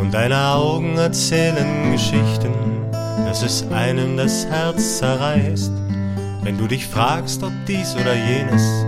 und 0.00 0.12
deine 0.12 0.48
Augen 0.48 0.98
erzählen 0.98 1.92
Geschichten, 1.92 2.52
dass 3.24 3.44
es 3.44 3.64
einem 3.70 4.16
das 4.16 4.44
Herz 4.46 4.98
zerreißt, 4.98 5.70
wenn 6.42 6.58
du 6.58 6.66
dich 6.66 6.88
fragst, 6.88 7.44
ob 7.44 7.52
dies 7.68 7.94
oder 7.94 8.14
jenes. 8.14 8.84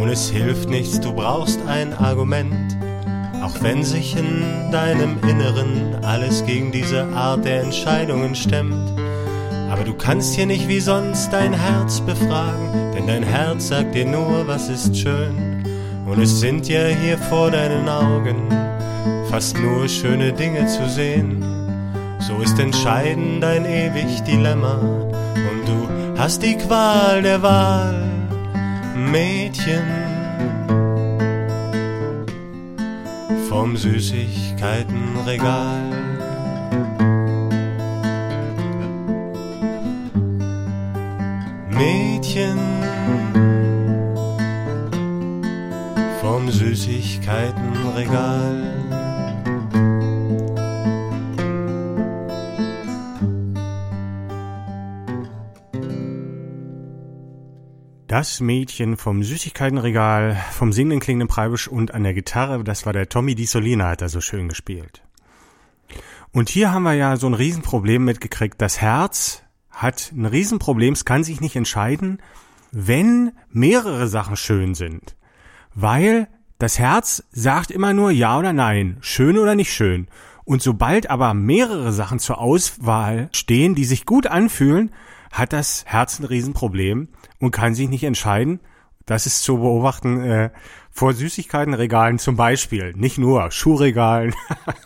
Und 0.00 0.08
es 0.08 0.30
hilft 0.30 0.70
nichts, 0.70 0.98
du 0.98 1.12
brauchst 1.12 1.60
ein 1.68 1.92
Argument, 1.92 2.74
auch 3.44 3.62
wenn 3.62 3.84
sich 3.84 4.16
in 4.16 4.70
deinem 4.72 5.18
Inneren 5.22 6.02
alles 6.02 6.46
gegen 6.46 6.72
diese 6.72 7.04
Art 7.14 7.44
der 7.44 7.60
Entscheidungen 7.62 8.34
stemmt. 8.34 8.90
Aber 9.70 9.84
du 9.84 9.92
kannst 9.92 10.34
hier 10.34 10.46
nicht 10.46 10.66
wie 10.66 10.80
sonst 10.80 11.30
dein 11.30 11.52
Herz 11.52 12.00
befragen, 12.00 12.92
denn 12.94 13.06
dein 13.06 13.22
Herz 13.22 13.68
sagt 13.68 13.94
dir 13.94 14.06
nur, 14.06 14.46
was 14.46 14.70
ist 14.70 14.96
schön. 14.96 15.62
Und 16.06 16.22
es 16.22 16.40
sind 16.40 16.68
ja 16.68 16.86
hier 16.86 17.18
vor 17.18 17.50
deinen 17.50 17.86
Augen 17.86 18.48
fast 19.30 19.58
nur 19.58 19.88
schöne 19.88 20.32
Dinge 20.32 20.66
zu 20.66 20.88
sehen. 20.88 21.44
So 22.20 22.38
ist 22.38 22.58
entscheidend 22.58 23.42
dein 23.42 23.66
ewig 23.66 24.22
Dilemma 24.22 24.76
und 24.76 25.68
du 25.68 26.18
hast 26.18 26.42
die 26.42 26.56
Qual 26.56 27.20
der 27.20 27.42
Wahl, 27.42 28.08
Mädchen. 28.96 29.82
Vom 33.64 33.78
Süßigkeitenregal. 33.78 35.88
Mädchen 41.70 42.58
vom 46.20 46.50
Süßigkeitenregal. 46.50 48.73
Das 58.14 58.38
Mädchen 58.38 58.96
vom 58.96 59.24
Süßigkeitenregal, 59.24 60.36
vom 60.52 60.72
singenden 60.72 61.00
klingenden 61.00 61.26
Preibisch 61.26 61.66
und 61.66 61.92
an 61.94 62.04
der 62.04 62.14
Gitarre, 62.14 62.62
das 62.62 62.86
war 62.86 62.92
der 62.92 63.08
Tommy 63.08 63.34
Di 63.34 63.44
Solina, 63.44 63.88
hat 63.88 64.02
er 64.02 64.08
so 64.08 64.20
schön 64.20 64.48
gespielt. 64.48 65.02
Und 66.30 66.48
hier 66.48 66.70
haben 66.70 66.84
wir 66.84 66.92
ja 66.92 67.16
so 67.16 67.26
ein 67.26 67.34
Riesenproblem 67.34 68.04
mitgekriegt. 68.04 68.62
Das 68.62 68.80
Herz 68.80 69.42
hat 69.68 70.12
ein 70.14 70.26
Riesenproblem, 70.26 70.92
es 70.92 71.04
kann 71.04 71.24
sich 71.24 71.40
nicht 71.40 71.56
entscheiden, 71.56 72.22
wenn 72.70 73.32
mehrere 73.50 74.06
Sachen 74.06 74.36
schön 74.36 74.76
sind. 74.76 75.16
Weil 75.74 76.28
das 76.60 76.78
Herz 76.78 77.24
sagt 77.32 77.72
immer 77.72 77.94
nur 77.94 78.12
ja 78.12 78.38
oder 78.38 78.52
nein, 78.52 78.96
schön 79.00 79.38
oder 79.38 79.56
nicht 79.56 79.72
schön. 79.72 80.06
Und 80.44 80.62
sobald 80.62 81.10
aber 81.10 81.34
mehrere 81.34 81.90
Sachen 81.90 82.20
zur 82.20 82.38
Auswahl 82.38 83.28
stehen, 83.32 83.74
die 83.74 83.84
sich 83.84 84.06
gut 84.06 84.28
anfühlen, 84.28 84.92
hat 85.34 85.52
das 85.52 85.84
Herz 85.86 86.20
ein 86.20 86.24
Riesenproblem 86.24 87.08
und 87.40 87.50
kann 87.50 87.74
sich 87.74 87.88
nicht 87.88 88.04
entscheiden. 88.04 88.60
Das 89.04 89.26
ist 89.26 89.42
zu 89.42 89.58
beobachten 89.58 90.22
äh, 90.22 90.50
vor 90.90 91.12
Süßigkeitenregalen 91.12 92.18
zum 92.18 92.36
Beispiel, 92.36 92.94
nicht 92.96 93.18
nur 93.18 93.50
Schuhregalen. 93.50 94.32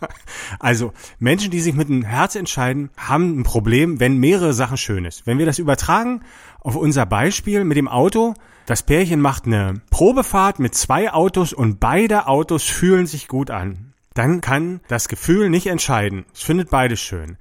also 0.59 0.93
Menschen, 1.19 1.51
die 1.51 1.61
sich 1.61 1.75
mit 1.75 1.89
dem 1.89 2.03
Herz 2.03 2.35
entscheiden, 2.35 2.91
haben 2.97 3.39
ein 3.39 3.43
Problem, 3.45 4.01
wenn 4.01 4.17
mehrere 4.17 4.55
Sachen 4.55 4.79
schön 4.79 5.05
ist. 5.05 5.27
Wenn 5.27 5.39
wir 5.39 5.47
das 5.47 5.59
übertragen 5.59 6.23
auf 6.61 6.75
unser 6.77 7.07
Beispiel 7.07 7.63
mit 7.63 7.77
dem 7.77 7.87
Auto, 7.87 8.35
das 8.67 8.83
Pärchen 8.83 9.21
macht 9.21 9.47
eine 9.47 9.83
Probefahrt 9.91 10.59
mit 10.59 10.75
zwei 10.75 11.13
Autos 11.13 11.53
und 11.53 11.79
beide 11.79 12.27
Autos 12.27 12.65
fühlen 12.65 13.07
sich 13.07 13.29
gut 13.29 13.51
an. 13.51 13.93
Dann 14.15 14.41
kann 14.41 14.81
das 14.89 15.09
Gefühl 15.09 15.49
nicht 15.51 15.67
entscheiden. 15.69 16.25
Es 16.35 16.43
findet 16.43 16.71
beides 16.71 17.01
schön. 17.01 17.37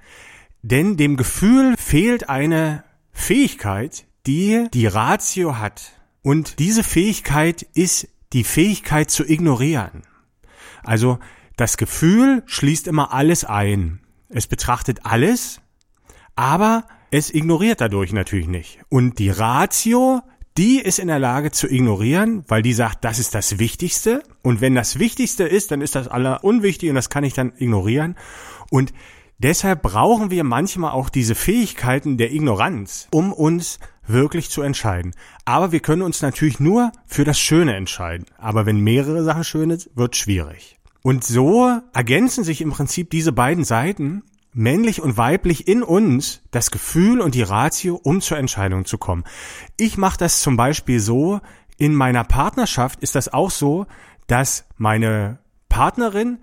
Denn 0.62 0.96
dem 0.96 1.16
Gefühl 1.16 1.74
fehlt 1.76 2.28
eine 2.28 2.84
Fähigkeit, 3.18 4.06
die 4.26 4.68
die 4.72 4.86
Ratio 4.86 5.58
hat. 5.58 5.92
Und 6.22 6.58
diese 6.58 6.82
Fähigkeit 6.82 7.62
ist 7.74 8.08
die 8.32 8.44
Fähigkeit 8.44 9.10
zu 9.10 9.28
ignorieren. 9.28 10.02
Also 10.82 11.18
das 11.56 11.76
Gefühl 11.76 12.42
schließt 12.46 12.86
immer 12.86 13.12
alles 13.12 13.44
ein. 13.44 14.00
Es 14.28 14.46
betrachtet 14.46 15.00
alles, 15.04 15.60
aber 16.36 16.84
es 17.10 17.32
ignoriert 17.32 17.80
dadurch 17.80 18.12
natürlich 18.12 18.46
nicht. 18.46 18.80
Und 18.88 19.18
die 19.18 19.30
Ratio, 19.30 20.20
die 20.56 20.78
ist 20.80 20.98
in 20.98 21.08
der 21.08 21.18
Lage 21.18 21.50
zu 21.50 21.68
ignorieren, 21.68 22.44
weil 22.48 22.62
die 22.62 22.74
sagt, 22.74 23.04
das 23.04 23.18
ist 23.18 23.34
das 23.34 23.58
Wichtigste. 23.58 24.22
Und 24.42 24.60
wenn 24.60 24.74
das 24.74 24.98
Wichtigste 24.98 25.44
ist, 25.44 25.70
dann 25.70 25.80
ist 25.80 25.94
das 25.94 26.08
aller 26.08 26.44
unwichtig 26.44 26.88
und 26.88 26.94
das 26.94 27.10
kann 27.10 27.24
ich 27.24 27.34
dann 27.34 27.52
ignorieren. 27.56 28.16
Und 28.70 28.92
Deshalb 29.40 29.82
brauchen 29.82 30.32
wir 30.32 30.42
manchmal 30.42 30.90
auch 30.90 31.08
diese 31.08 31.36
Fähigkeiten 31.36 32.16
der 32.16 32.32
Ignoranz, 32.32 33.06
um 33.12 33.32
uns 33.32 33.78
wirklich 34.04 34.50
zu 34.50 34.62
entscheiden. 34.62 35.14
Aber 35.44 35.70
wir 35.70 35.78
können 35.78 36.02
uns 36.02 36.22
natürlich 36.22 36.58
nur 36.58 36.90
für 37.06 37.22
das 37.22 37.38
Schöne 37.38 37.76
entscheiden. 37.76 38.26
Aber 38.36 38.66
wenn 38.66 38.80
mehrere 38.80 39.22
Sachen 39.22 39.44
schön 39.44 39.70
sind, 39.70 39.90
wird 39.94 40.16
schwierig. 40.16 40.78
Und 41.02 41.22
so 41.22 41.70
ergänzen 41.92 42.42
sich 42.42 42.60
im 42.60 42.70
Prinzip 42.70 43.10
diese 43.10 43.30
beiden 43.30 43.62
Seiten, 43.62 44.24
männlich 44.52 45.00
und 45.00 45.16
weiblich 45.16 45.68
in 45.68 45.84
uns, 45.84 46.42
das 46.50 46.72
Gefühl 46.72 47.20
und 47.20 47.36
die 47.36 47.42
Ratio, 47.42 47.94
um 48.02 48.20
zur 48.20 48.38
Entscheidung 48.38 48.86
zu 48.86 48.98
kommen. 48.98 49.22
Ich 49.76 49.96
mache 49.96 50.18
das 50.18 50.40
zum 50.40 50.56
Beispiel 50.56 50.98
so, 50.98 51.40
in 51.76 51.94
meiner 51.94 52.24
Partnerschaft 52.24 53.00
ist 53.04 53.14
das 53.14 53.32
auch 53.32 53.52
so, 53.52 53.86
dass 54.26 54.64
meine 54.76 55.38
Partnerin 55.68 56.38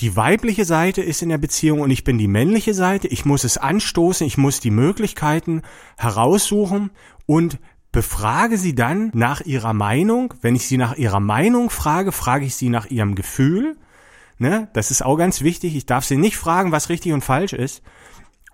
die 0.00 0.16
weibliche 0.16 0.64
Seite 0.64 1.02
ist 1.02 1.22
in 1.22 1.28
der 1.28 1.38
Beziehung 1.38 1.80
und 1.80 1.90
ich 1.90 2.04
bin 2.04 2.18
die 2.18 2.28
männliche 2.28 2.74
Seite. 2.74 3.08
Ich 3.08 3.24
muss 3.24 3.44
es 3.44 3.58
anstoßen, 3.58 4.26
ich 4.26 4.38
muss 4.38 4.60
die 4.60 4.70
Möglichkeiten 4.70 5.62
heraussuchen 5.98 6.90
und 7.26 7.58
befrage 7.92 8.56
sie 8.56 8.74
dann 8.74 9.10
nach 9.14 9.42
ihrer 9.42 9.74
Meinung. 9.74 10.34
Wenn 10.40 10.56
ich 10.56 10.66
sie 10.66 10.78
nach 10.78 10.96
ihrer 10.96 11.20
Meinung 11.20 11.70
frage, 11.70 12.10
frage 12.10 12.46
ich 12.46 12.56
sie 12.56 12.70
nach 12.70 12.86
ihrem 12.86 13.14
Gefühl. 13.14 13.76
Ne? 14.38 14.68
Das 14.72 14.90
ist 14.90 15.04
auch 15.04 15.16
ganz 15.16 15.42
wichtig. 15.42 15.76
Ich 15.76 15.86
darf 15.86 16.04
sie 16.04 16.16
nicht 16.16 16.36
fragen, 16.36 16.72
was 16.72 16.88
richtig 16.88 17.12
und 17.12 17.22
falsch 17.22 17.52
ist 17.52 17.82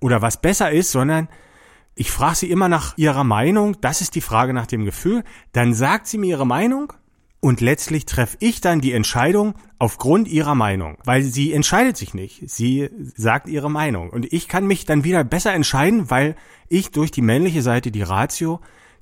oder 0.01 0.21
was 0.23 0.41
besser 0.41 0.71
ist, 0.73 0.91
sondern 0.91 1.29
ich 1.95 2.11
frage 2.11 2.37
sie 2.37 2.51
immer 2.51 2.69
nach 2.69 2.97
ihrer 2.99 3.25
Meinung. 3.25 3.81
Das 3.81 4.01
ist 4.01 4.15
die 4.15 4.21
Frage 4.21 4.53
nach 4.53 4.67
dem 4.67 4.85
Gefühl. 4.85 5.25
Dann 5.53 5.73
sagt 5.73 6.09
sie 6.09 6.19
mir 6.19 6.27
ihre 6.27 6.47
Meinung 6.47 6.93
und 7.41 7.61
letztlich 7.61 8.05
treffe 8.05 8.37
ich 8.41 8.61
dann 8.61 8.81
die 8.81 8.93
Entscheidung 8.93 9.55
aufgrund 9.79 10.27
ihrer 10.29 10.55
Meinung, 10.55 10.99
weil 11.05 11.23
sie 11.23 11.53
entscheidet 11.53 11.97
sich 11.97 12.13
nicht. 12.13 12.51
Sie 12.51 12.91
sagt 13.17 13.49
ihre 13.49 13.71
Meinung. 13.71 14.11
Und 14.11 14.33
ich 14.33 14.49
kann 14.49 14.67
mich 14.67 14.87
dann 14.87 15.05
wieder 15.05 15.23
besser 15.23 15.55
entscheiden, 15.55 16.11
weil 16.11 16.35
ich 16.69 16.91
durch 16.91 17.11
die 17.11 17.23
männliche 17.23 17.63
Seite, 17.63 17.91
die 17.93 18.03
Ratio, 18.03 18.61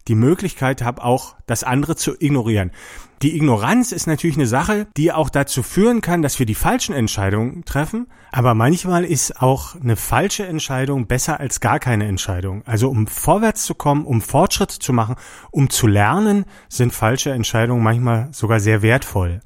die 0.08 0.14
Möglichkeit 0.14 0.82
habe, 0.82 1.02
auch 1.04 1.36
das 1.46 1.64
andere 1.64 1.96
zu 1.96 2.14
ignorieren. 2.18 2.70
Die 3.22 3.34
Ignoranz 3.34 3.92
ist 3.92 4.06
natürlich 4.06 4.36
eine 4.36 4.46
Sache, 4.46 4.86
die 4.96 5.10
auch 5.10 5.30
dazu 5.30 5.62
führen 5.62 6.02
kann, 6.02 6.20
dass 6.20 6.38
wir 6.38 6.44
die 6.44 6.54
falschen 6.54 6.94
Entscheidungen 6.94 7.64
treffen. 7.64 8.08
Aber 8.30 8.54
manchmal 8.54 9.04
ist 9.04 9.40
auch 9.40 9.74
eine 9.74 9.96
falsche 9.96 10.46
Entscheidung 10.46 11.06
besser 11.06 11.40
als 11.40 11.60
gar 11.60 11.78
keine 11.78 12.06
Entscheidung. 12.06 12.62
Also 12.66 12.90
um 12.90 13.06
vorwärts 13.06 13.64
zu 13.64 13.74
kommen, 13.74 14.04
um 14.04 14.20
Fortschritt 14.20 14.70
zu 14.70 14.92
machen, 14.92 15.16
um 15.50 15.70
zu 15.70 15.86
lernen, 15.86 16.44
sind 16.68 16.92
falsche 16.92 17.30
Entscheidungen 17.30 17.82
manchmal 17.82 18.28
sogar 18.32 18.60
sehr 18.60 18.82
wertvoll. 18.82 19.40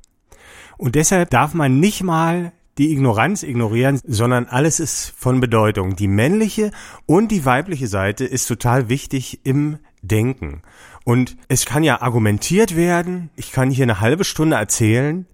Und 0.76 0.96
deshalb 0.96 1.30
darf 1.30 1.54
man 1.54 1.78
nicht 1.78 2.02
mal 2.02 2.52
die 2.78 2.92
Ignoranz 2.92 3.42
ignorieren, 3.42 4.00
sondern 4.04 4.46
alles 4.46 4.80
ist 4.80 5.12
von 5.16 5.38
Bedeutung. 5.38 5.96
Die 5.96 6.08
männliche 6.08 6.70
und 7.06 7.30
die 7.30 7.44
weibliche 7.44 7.86
Seite 7.86 8.24
ist 8.24 8.46
total 8.46 8.88
wichtig 8.88 9.40
im 9.44 9.78
Denken. 10.02 10.62
Und 11.04 11.36
es 11.48 11.64
kann 11.64 11.82
ja 11.82 12.02
argumentiert 12.02 12.76
werden, 12.76 13.30
ich 13.36 13.52
kann 13.52 13.70
hier 13.70 13.84
eine 13.84 14.00
halbe 14.00 14.24
Stunde 14.24 14.56
erzählen, 14.56 15.26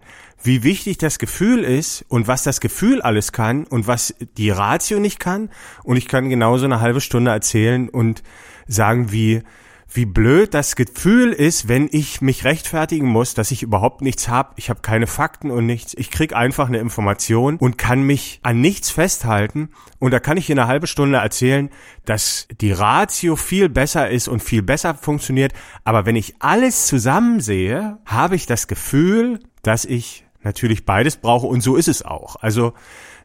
wie 0.42 0.62
wichtig 0.62 0.98
das 0.98 1.18
Gefühl 1.18 1.64
ist 1.64 2.05
und 2.09 2.29
was 2.29 2.42
das 2.42 2.61
Gefühl 2.61 3.02
alles 3.02 3.33
kann 3.33 3.64
und 3.64 3.87
was 3.87 4.14
die 4.37 4.50
Ratio 4.50 5.00
nicht 5.00 5.18
kann. 5.18 5.50
Und 5.83 5.96
ich 5.96 6.09
kann 6.09 6.29
genauso 6.29 6.66
eine 6.66 6.81
halbe 6.81 7.00
Stunde 7.00 7.31
erzählen 7.31 7.88
und 7.88 8.22
sagen, 8.68 9.12
wie 9.12 9.42
wie 9.88 10.05
blöd 10.05 10.53
das 10.53 10.77
Gefühl 10.77 11.33
ist, 11.33 11.68
wenn 11.68 11.88
ich 11.90 12.20
mich 12.20 12.44
rechtfertigen 12.44 13.07
muss, 13.07 13.35
dass 13.35 13.51
ich 13.51 13.62
überhaupt 13.62 14.03
nichts 14.03 14.29
habe, 14.29 14.53
ich 14.57 14.68
habe 14.68 14.81
keine 14.81 15.07
Fakten 15.07 15.51
und 15.51 15.66
nichts, 15.66 15.94
ich 15.96 16.11
krieg 16.11 16.35
einfach 16.35 16.68
eine 16.68 16.79
Information 16.79 17.57
und 17.57 17.79
kann 17.79 18.03
mich 18.03 18.40
an 18.42 18.61
nichts 18.61 18.90
festhalten. 18.90 19.70
Und 19.99 20.11
da 20.11 20.20
kann 20.20 20.37
ich 20.37 20.51
in 20.51 20.59
einer 20.59 20.68
halben 20.68 20.87
Stunde 20.87 21.18
erzählen, 21.18 21.70
dass 22.05 22.49
die 22.61 22.72
Ratio 22.72 23.37
viel 23.37 23.68
besser 23.68 24.11
ist 24.11 24.29
und 24.29 24.42
viel 24.42 24.62
besser 24.62 24.94
funktioniert, 24.94 25.53
aber 25.85 26.05
wenn 26.05 26.16
ich 26.16 26.35
alles 26.40 26.87
zusammen 26.87 27.40
sehe, 27.40 27.99
habe 28.05 28.37
ich 28.37 28.46
das 28.46 28.68
Gefühl, 28.68 29.40
dass 29.62 29.85
ich 29.85 30.25
natürlich 30.42 30.85
beides 30.85 31.16
brauche. 31.16 31.46
Und 31.46 31.61
so 31.61 31.77
ist 31.77 31.88
es 31.88 32.03
auch. 32.03 32.37
Also 32.37 32.72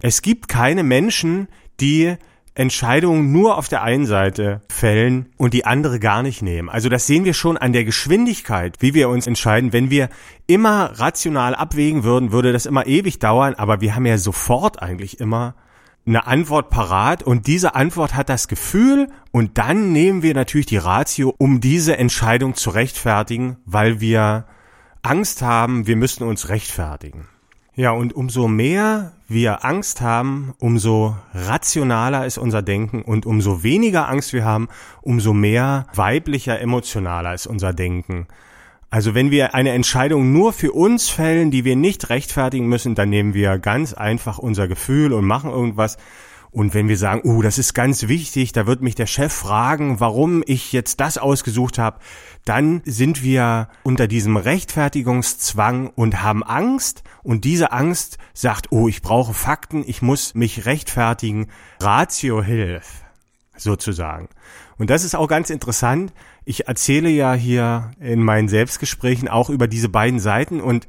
es 0.02 0.21
gibt 0.21 0.47
keine 0.47 0.84
Menschen, 0.84 1.47
die 1.80 2.15
Entscheidungen 2.54 3.32
nur 3.32 3.58
auf 3.58 3.70
der 3.70 3.82
einen 3.82 4.06
Seite 4.06 4.62
fällen 4.70 5.28
und 5.38 5.54
die 5.54 5.66
andere 5.66 6.00
gar 6.00 6.22
nicht 6.22 6.42
nehmen. 6.42 6.70
Also 6.70 6.90
das 6.90 7.08
sehen 7.08 7.24
wir 7.24 7.34
schon 7.34 7.58
an 7.58 7.72
der 7.72 7.86
Geschwindigkeit, 7.86 8.76
wie 8.80 8.94
wir 8.94 9.08
uns 9.08 9.26
entscheiden. 9.26 9.72
Wenn 9.72 9.90
wir 9.90 10.10
immer 10.48 11.00
rational 11.00 11.56
abwägen 11.56 12.04
würden, 12.04 12.32
würde 12.34 12.52
das 12.52 12.66
immer 12.66 12.88
ewig 12.88 13.20
dauern, 13.20 13.56
aber 13.56 13.80
wir 13.80 13.96
haben 13.96 14.06
ja 14.06 14.18
sofort 14.18 14.82
eigentlich 14.82 15.22
immer 15.22 15.56
eine 16.06 16.28
Antwort 16.28 16.70
parat 16.70 17.24
und 17.24 17.48
diese 17.48 17.76
Antwort 17.76 18.16
hat 18.16 18.28
das 18.28 18.48
Gefühl 18.48 19.08
und 19.32 19.58
dann 19.58 19.94
nehmen 19.94 20.24
wir 20.24 20.34
natürlich 20.34 20.66
die 20.66 20.78
Ratio, 20.78 21.34
um 21.38 21.62
diese 21.62 21.98
Entscheidung 21.98 22.56
zu 22.56 22.72
rechtfertigen, 22.72 23.58
weil 23.66 24.02
wir 24.02 24.46
Angst 25.04 25.42
haben, 25.42 25.88
wir 25.88 25.96
müssen 25.96 26.24
uns 26.24 26.50
rechtfertigen. 26.50 27.28
Ja, 27.76 27.92
und 27.92 28.14
umso 28.14 28.48
mehr 28.48 29.14
wir 29.32 29.65
Angst 29.65 30.02
haben, 30.02 30.54
umso 30.60 31.15
rationaler 31.34 32.26
ist 32.26 32.38
unser 32.38 32.62
Denken 32.62 33.02
und 33.02 33.26
umso 33.26 33.63
weniger 33.63 34.10
Angst 34.10 34.34
wir 34.34 34.46
haben, 34.46 34.67
umso 35.02 35.34
mehr 35.34 35.88
weiblicher, 35.94 36.60
emotionaler 36.60 37.34
ist 37.34 37.48
unser 37.48 37.74
Denken. 37.74 38.28
Also 38.89 39.15
wenn 39.15 39.32
wir 39.32 39.56
eine 39.56 39.72
Entscheidung 39.72 40.34
nur 40.34 40.52
für 40.52 40.74
uns 40.74 41.10
fällen, 41.10 41.50
die 41.50 41.63
wir 41.63 41.78
nicht 41.78 42.10
rechtfertigen 42.10 42.67
müssen, 42.67 42.94
dann 42.94 43.10
nehmen 43.10 43.34
wir 43.34 43.58
ganz 43.58 43.94
einfach 43.94 44.38
unser 44.38 44.67
Gefühl 44.67 45.13
und 45.13 45.26
machen 45.26 45.50
irgendwas. 45.50 45.98
Und 46.52 46.74
wenn 46.74 46.90
wir 46.90 46.98
sagen, 46.98 47.22
uh, 47.24 47.42
das 47.42 47.58
ist 47.58 47.74
ganz 47.74 48.10
wichtig, 48.10 48.52
da 48.52 48.68
wird 48.68 48.82
mich 48.82 48.96
der 48.96 49.06
Chef 49.06 49.32
fragen, 49.32 50.02
warum 50.02 50.44
ich 50.46 50.74
jetzt 50.74 51.00
das 51.00 51.18
ausgesucht 51.18 51.78
habe, 51.80 52.00
dann 52.44 52.82
sind 52.84 53.24
wir 53.24 53.70
unter 53.84 54.08
diesem 54.08 54.36
Rechtfertigungszwang 54.36 55.92
und 55.96 56.22
haben 56.22 56.44
Angst. 56.44 57.04
Und 57.24 57.46
diese 57.46 57.72
Angst 57.72 58.18
sagt, 58.34 58.72
oh, 58.72 58.90
ich 58.90 59.02
brauche 59.02 59.34
Fakten, 59.34 59.84
ich 59.88 60.02
muss 60.02 60.36
mich 60.36 60.66
rechtfertigen. 60.66 61.48
Ratio 61.80 62.44
hilft, 62.44 62.92
sozusagen. 63.56 64.28
Und 64.78 64.90
das 64.90 65.06
ist 65.06 65.16
auch 65.16 65.28
ganz 65.28 65.52
interessant. 65.52 66.12
Ich 66.44 66.68
erzähle 66.68 67.10
ja 67.10 67.34
hier 67.34 67.92
in 68.02 68.24
meinen 68.24 68.50
Selbstgesprächen 68.50 69.30
auch 69.30 69.50
über 69.50 69.68
diese 69.68 69.88
beiden 69.88 70.20
Seiten 70.20 70.60
und 70.60 70.88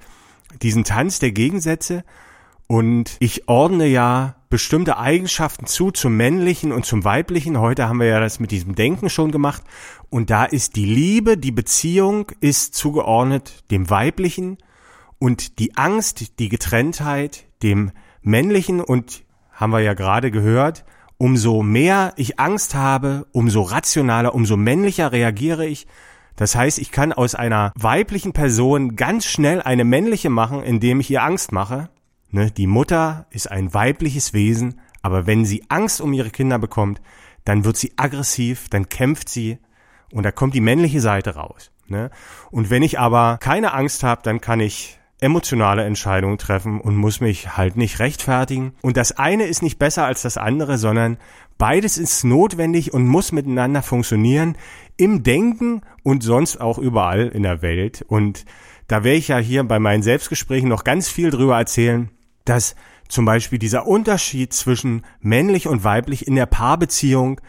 diesen 0.61 0.83
Tanz 0.83 1.20
der 1.20 1.31
Gegensätze. 1.31 2.03
Und 2.72 3.18
ich 3.18 3.50
ordne 3.50 3.85
ja 3.85 4.37
bestimmte 4.48 4.96
Eigenschaften 4.96 5.66
zu 5.66 5.90
zum 5.90 6.16
männlichen 6.16 6.72
und 6.72 6.87
zum 6.87 7.04
weiblichen. 7.04 7.61
Heute 7.61 7.87
haben 7.87 8.00
wir 8.00 8.06
ja 8.06 8.18
das 8.18 8.40
mit 8.40 8.50
diesem 8.50 8.74
Denken 8.74 9.11
schon 9.11 9.30
gemacht. 9.30 9.62
Und 10.08 10.30
da 10.30 10.46
ist 10.46 10.74
die 10.76 10.87
Liebe, 10.87 11.37
die 11.37 11.52
Beziehung 11.52 12.32
ist 12.40 12.74
zugeordnet 12.74 13.70
dem 13.70 13.90
weiblichen 13.90 14.56
und 15.18 15.58
die 15.58 15.76
Angst, 15.76 16.38
die 16.38 16.48
Getrenntheit 16.48 17.44
dem 17.62 17.90
männlichen. 18.22 18.80
Und 18.80 19.22
haben 19.52 19.74
wir 19.74 19.80
ja 19.80 19.92
gerade 19.92 20.30
gehört, 20.30 20.87
umso 21.18 21.62
mehr 21.62 22.14
ich 22.16 22.40
Angst 22.40 22.74
habe, 22.74 23.26
umso 23.32 23.61
rationaler, 23.61 24.35
umso 24.35 24.56
männlicher 24.56 25.12
reagiere 25.12 25.66
ich. 25.66 25.87
Das 26.37 26.54
heißt, 26.54 26.78
ich 26.78 26.90
kann 26.90 27.12
aus 27.12 27.35
einer 27.35 27.74
weiblichen 27.78 28.32
Person 28.32 28.96
ganz 28.96 29.26
schnell 29.26 29.61
eine 29.61 29.85
männliche 29.85 30.30
machen, 30.30 30.62
indem 30.62 31.00
ich 31.00 31.11
ihr 31.11 31.22
Angst 31.22 31.52
mache. 31.52 31.90
Ne, 32.34 32.50
die 32.50 32.66
Mutter 32.66 33.26
ist 33.28 33.50
ein 33.50 33.74
weibliches 33.74 34.32
Wesen, 34.32 34.80
aber 35.02 35.26
wenn 35.26 35.44
sie 35.44 35.64
Angst 35.68 36.00
um 36.00 36.14
ihre 36.14 36.30
Kinder 36.30 36.58
bekommt, 36.58 37.02
dann 37.44 37.66
wird 37.66 37.76
sie 37.76 37.92
aggressiv, 37.96 38.70
dann 38.70 38.88
kämpft 38.88 39.28
sie 39.28 39.58
und 40.12 40.22
da 40.22 40.32
kommt 40.32 40.54
die 40.54 40.62
männliche 40.62 41.02
Seite 41.02 41.34
raus. 41.34 41.70
Ne? 41.88 42.10
Und 42.50 42.70
wenn 42.70 42.82
ich 42.82 42.98
aber 42.98 43.36
keine 43.38 43.74
Angst 43.74 44.02
habe, 44.02 44.22
dann 44.22 44.40
kann 44.40 44.60
ich 44.60 44.98
emotionale 45.20 45.84
Entscheidungen 45.84 46.38
treffen 46.38 46.80
und 46.80 46.96
muss 46.96 47.20
mich 47.20 47.58
halt 47.58 47.76
nicht 47.76 47.98
rechtfertigen. 47.98 48.72
Und 48.80 48.96
das 48.96 49.12
eine 49.12 49.44
ist 49.44 49.62
nicht 49.62 49.78
besser 49.78 50.06
als 50.06 50.22
das 50.22 50.38
andere, 50.38 50.78
sondern 50.78 51.18
beides 51.58 51.98
ist 51.98 52.24
notwendig 52.24 52.94
und 52.94 53.06
muss 53.06 53.30
miteinander 53.32 53.82
funktionieren 53.82 54.56
im 54.96 55.22
Denken 55.22 55.82
und 56.02 56.22
sonst 56.22 56.62
auch 56.62 56.78
überall 56.78 57.28
in 57.28 57.42
der 57.42 57.60
Welt. 57.60 58.02
Und 58.08 58.46
da 58.88 59.04
werde 59.04 59.18
ich 59.18 59.28
ja 59.28 59.36
hier 59.36 59.64
bei 59.64 59.78
meinen 59.78 60.02
Selbstgesprächen 60.02 60.70
noch 60.70 60.82
ganz 60.82 61.10
viel 61.10 61.30
drüber 61.30 61.58
erzählen 61.58 62.10
dass 62.44 62.74
zum 63.09 63.24
Beispiel 63.24 63.59
dieser 63.59 63.87
Unterschied 63.87 64.52
zwischen 64.52 65.05
männlich 65.20 65.68
und 65.68 65.85
weiblich 65.85 66.26
in 66.26 66.35
der 66.35 66.46
Paarbeziehung 66.46 67.40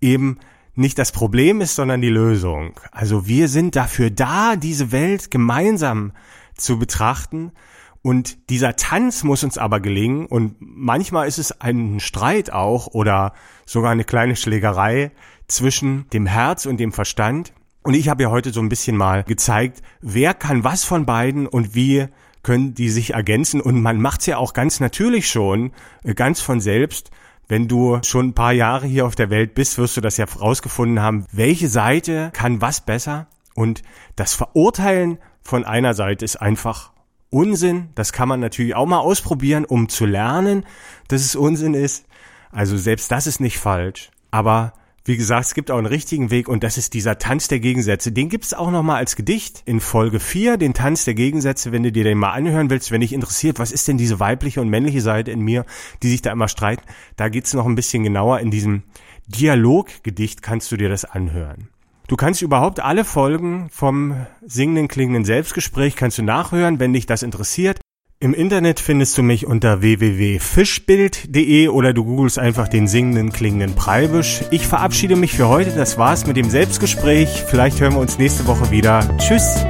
eben 0.00 0.38
nicht 0.74 0.98
das 0.98 1.12
Problem 1.12 1.60
ist, 1.60 1.76
sondern 1.76 2.00
die 2.00 2.08
Lösung. 2.08 2.80
Also 2.90 3.26
wir 3.26 3.48
sind 3.48 3.76
dafür 3.76 4.10
da, 4.10 4.56
diese 4.56 4.90
Welt 4.90 5.30
gemeinsam 5.30 6.12
zu 6.56 6.78
betrachten. 6.78 7.52
Und 8.00 8.50
dieser 8.50 8.74
Tanz 8.74 9.22
muss 9.22 9.44
uns 9.44 9.58
aber 9.58 9.80
gelingen. 9.80 10.26
Und 10.26 10.56
manchmal 10.58 11.28
ist 11.28 11.38
es 11.38 11.60
ein 11.60 12.00
Streit 12.00 12.52
auch 12.52 12.88
oder 12.88 13.32
sogar 13.64 13.92
eine 13.92 14.04
kleine 14.04 14.34
Schlägerei 14.34 15.12
zwischen 15.46 16.08
dem 16.10 16.26
Herz 16.26 16.66
und 16.66 16.78
dem 16.78 16.92
Verstand. 16.92 17.52
Und 17.82 17.94
ich 17.94 18.08
habe 18.08 18.24
ja 18.24 18.30
heute 18.30 18.52
so 18.52 18.60
ein 18.60 18.68
bisschen 18.68 18.96
mal 18.96 19.24
gezeigt, 19.24 19.82
wer 20.00 20.34
kann 20.34 20.64
was 20.64 20.84
von 20.84 21.04
beiden 21.06 21.46
und 21.46 21.74
wie 21.74 22.08
können 22.42 22.74
die 22.74 22.88
sich 22.88 23.14
ergänzen 23.14 23.60
und 23.60 23.80
man 23.80 24.00
macht's 24.00 24.26
ja 24.26 24.36
auch 24.36 24.52
ganz 24.52 24.80
natürlich 24.80 25.28
schon, 25.28 25.72
äh, 26.04 26.14
ganz 26.14 26.40
von 26.40 26.60
selbst. 26.60 27.10
Wenn 27.48 27.68
du 27.68 27.98
schon 28.04 28.28
ein 28.28 28.34
paar 28.34 28.52
Jahre 28.52 28.86
hier 28.86 29.04
auf 29.04 29.14
der 29.14 29.28
Welt 29.28 29.54
bist, 29.54 29.76
wirst 29.76 29.96
du 29.96 30.00
das 30.00 30.16
ja 30.16 30.24
rausgefunden 30.24 31.00
haben, 31.00 31.26
welche 31.32 31.68
Seite 31.68 32.30
kann 32.32 32.60
was 32.60 32.80
besser 32.80 33.26
und 33.54 33.82
das 34.16 34.34
Verurteilen 34.34 35.18
von 35.42 35.64
einer 35.64 35.94
Seite 35.94 36.24
ist 36.24 36.36
einfach 36.36 36.92
Unsinn. 37.30 37.88
Das 37.94 38.12
kann 38.12 38.28
man 38.28 38.40
natürlich 38.40 38.74
auch 38.74 38.86
mal 38.86 38.98
ausprobieren, 38.98 39.64
um 39.64 39.88
zu 39.88 40.06
lernen, 40.06 40.64
dass 41.08 41.22
es 41.22 41.34
Unsinn 41.34 41.74
ist. 41.74 42.06
Also 42.50 42.76
selbst 42.76 43.10
das 43.10 43.26
ist 43.26 43.40
nicht 43.40 43.58
falsch. 43.58 44.10
Aber 44.30 44.74
wie 45.04 45.16
gesagt, 45.16 45.46
es 45.46 45.54
gibt 45.54 45.70
auch 45.70 45.78
einen 45.78 45.86
richtigen 45.86 46.30
Weg 46.30 46.48
und 46.48 46.62
das 46.62 46.78
ist 46.78 46.94
dieser 46.94 47.18
Tanz 47.18 47.48
der 47.48 47.58
Gegensätze. 47.58 48.12
Den 48.12 48.28
gibt's 48.28 48.54
auch 48.54 48.70
nochmal 48.70 48.98
als 48.98 49.16
Gedicht 49.16 49.62
in 49.64 49.80
Folge 49.80 50.20
4, 50.20 50.56
den 50.56 50.74
Tanz 50.74 51.04
der 51.04 51.14
Gegensätze, 51.14 51.72
wenn 51.72 51.82
du 51.82 51.90
dir 51.90 52.04
den 52.04 52.18
mal 52.18 52.32
anhören 52.32 52.70
willst, 52.70 52.92
wenn 52.92 53.00
dich 53.00 53.12
interessiert, 53.12 53.58
was 53.58 53.72
ist 53.72 53.88
denn 53.88 53.98
diese 53.98 54.20
weibliche 54.20 54.60
und 54.60 54.68
männliche 54.68 55.00
Seite 55.00 55.32
in 55.32 55.40
mir, 55.40 55.66
die 56.02 56.10
sich 56.10 56.22
da 56.22 56.30
immer 56.30 56.48
streiten. 56.48 56.84
Da 57.16 57.28
geht's 57.28 57.52
noch 57.52 57.66
ein 57.66 57.74
bisschen 57.74 58.04
genauer. 58.04 58.40
In 58.40 58.52
diesem 58.52 58.84
Dialoggedicht 59.26 60.42
kannst 60.42 60.70
du 60.70 60.76
dir 60.76 60.88
das 60.88 61.04
anhören. 61.04 61.68
Du 62.06 62.16
kannst 62.16 62.42
überhaupt 62.42 62.80
alle 62.80 63.04
Folgen 63.04 63.68
vom 63.70 64.26
singenden, 64.44 64.88
klingenden 64.88 65.24
Selbstgespräch 65.24 65.96
kannst 65.96 66.18
du 66.18 66.22
nachhören, 66.22 66.78
wenn 66.78 66.92
dich 66.92 67.06
das 67.06 67.22
interessiert. 67.22 67.80
Im 68.22 68.34
Internet 68.34 68.78
findest 68.78 69.18
du 69.18 69.24
mich 69.24 69.48
unter 69.48 69.80
www.fischbild.de 69.80 71.66
oder 71.66 71.92
du 71.92 72.04
googelst 72.04 72.38
einfach 72.38 72.68
den 72.68 72.86
singenden, 72.86 73.32
klingenden 73.32 73.74
Preibisch. 73.74 74.42
Ich 74.52 74.68
verabschiede 74.68 75.16
mich 75.16 75.32
für 75.32 75.48
heute. 75.48 75.72
Das 75.72 75.98
war's 75.98 76.24
mit 76.24 76.36
dem 76.36 76.48
Selbstgespräch. 76.48 77.42
Vielleicht 77.48 77.80
hören 77.80 77.94
wir 77.94 78.00
uns 78.00 78.18
nächste 78.18 78.46
Woche 78.46 78.70
wieder. 78.70 79.00
Tschüss. 79.18 79.66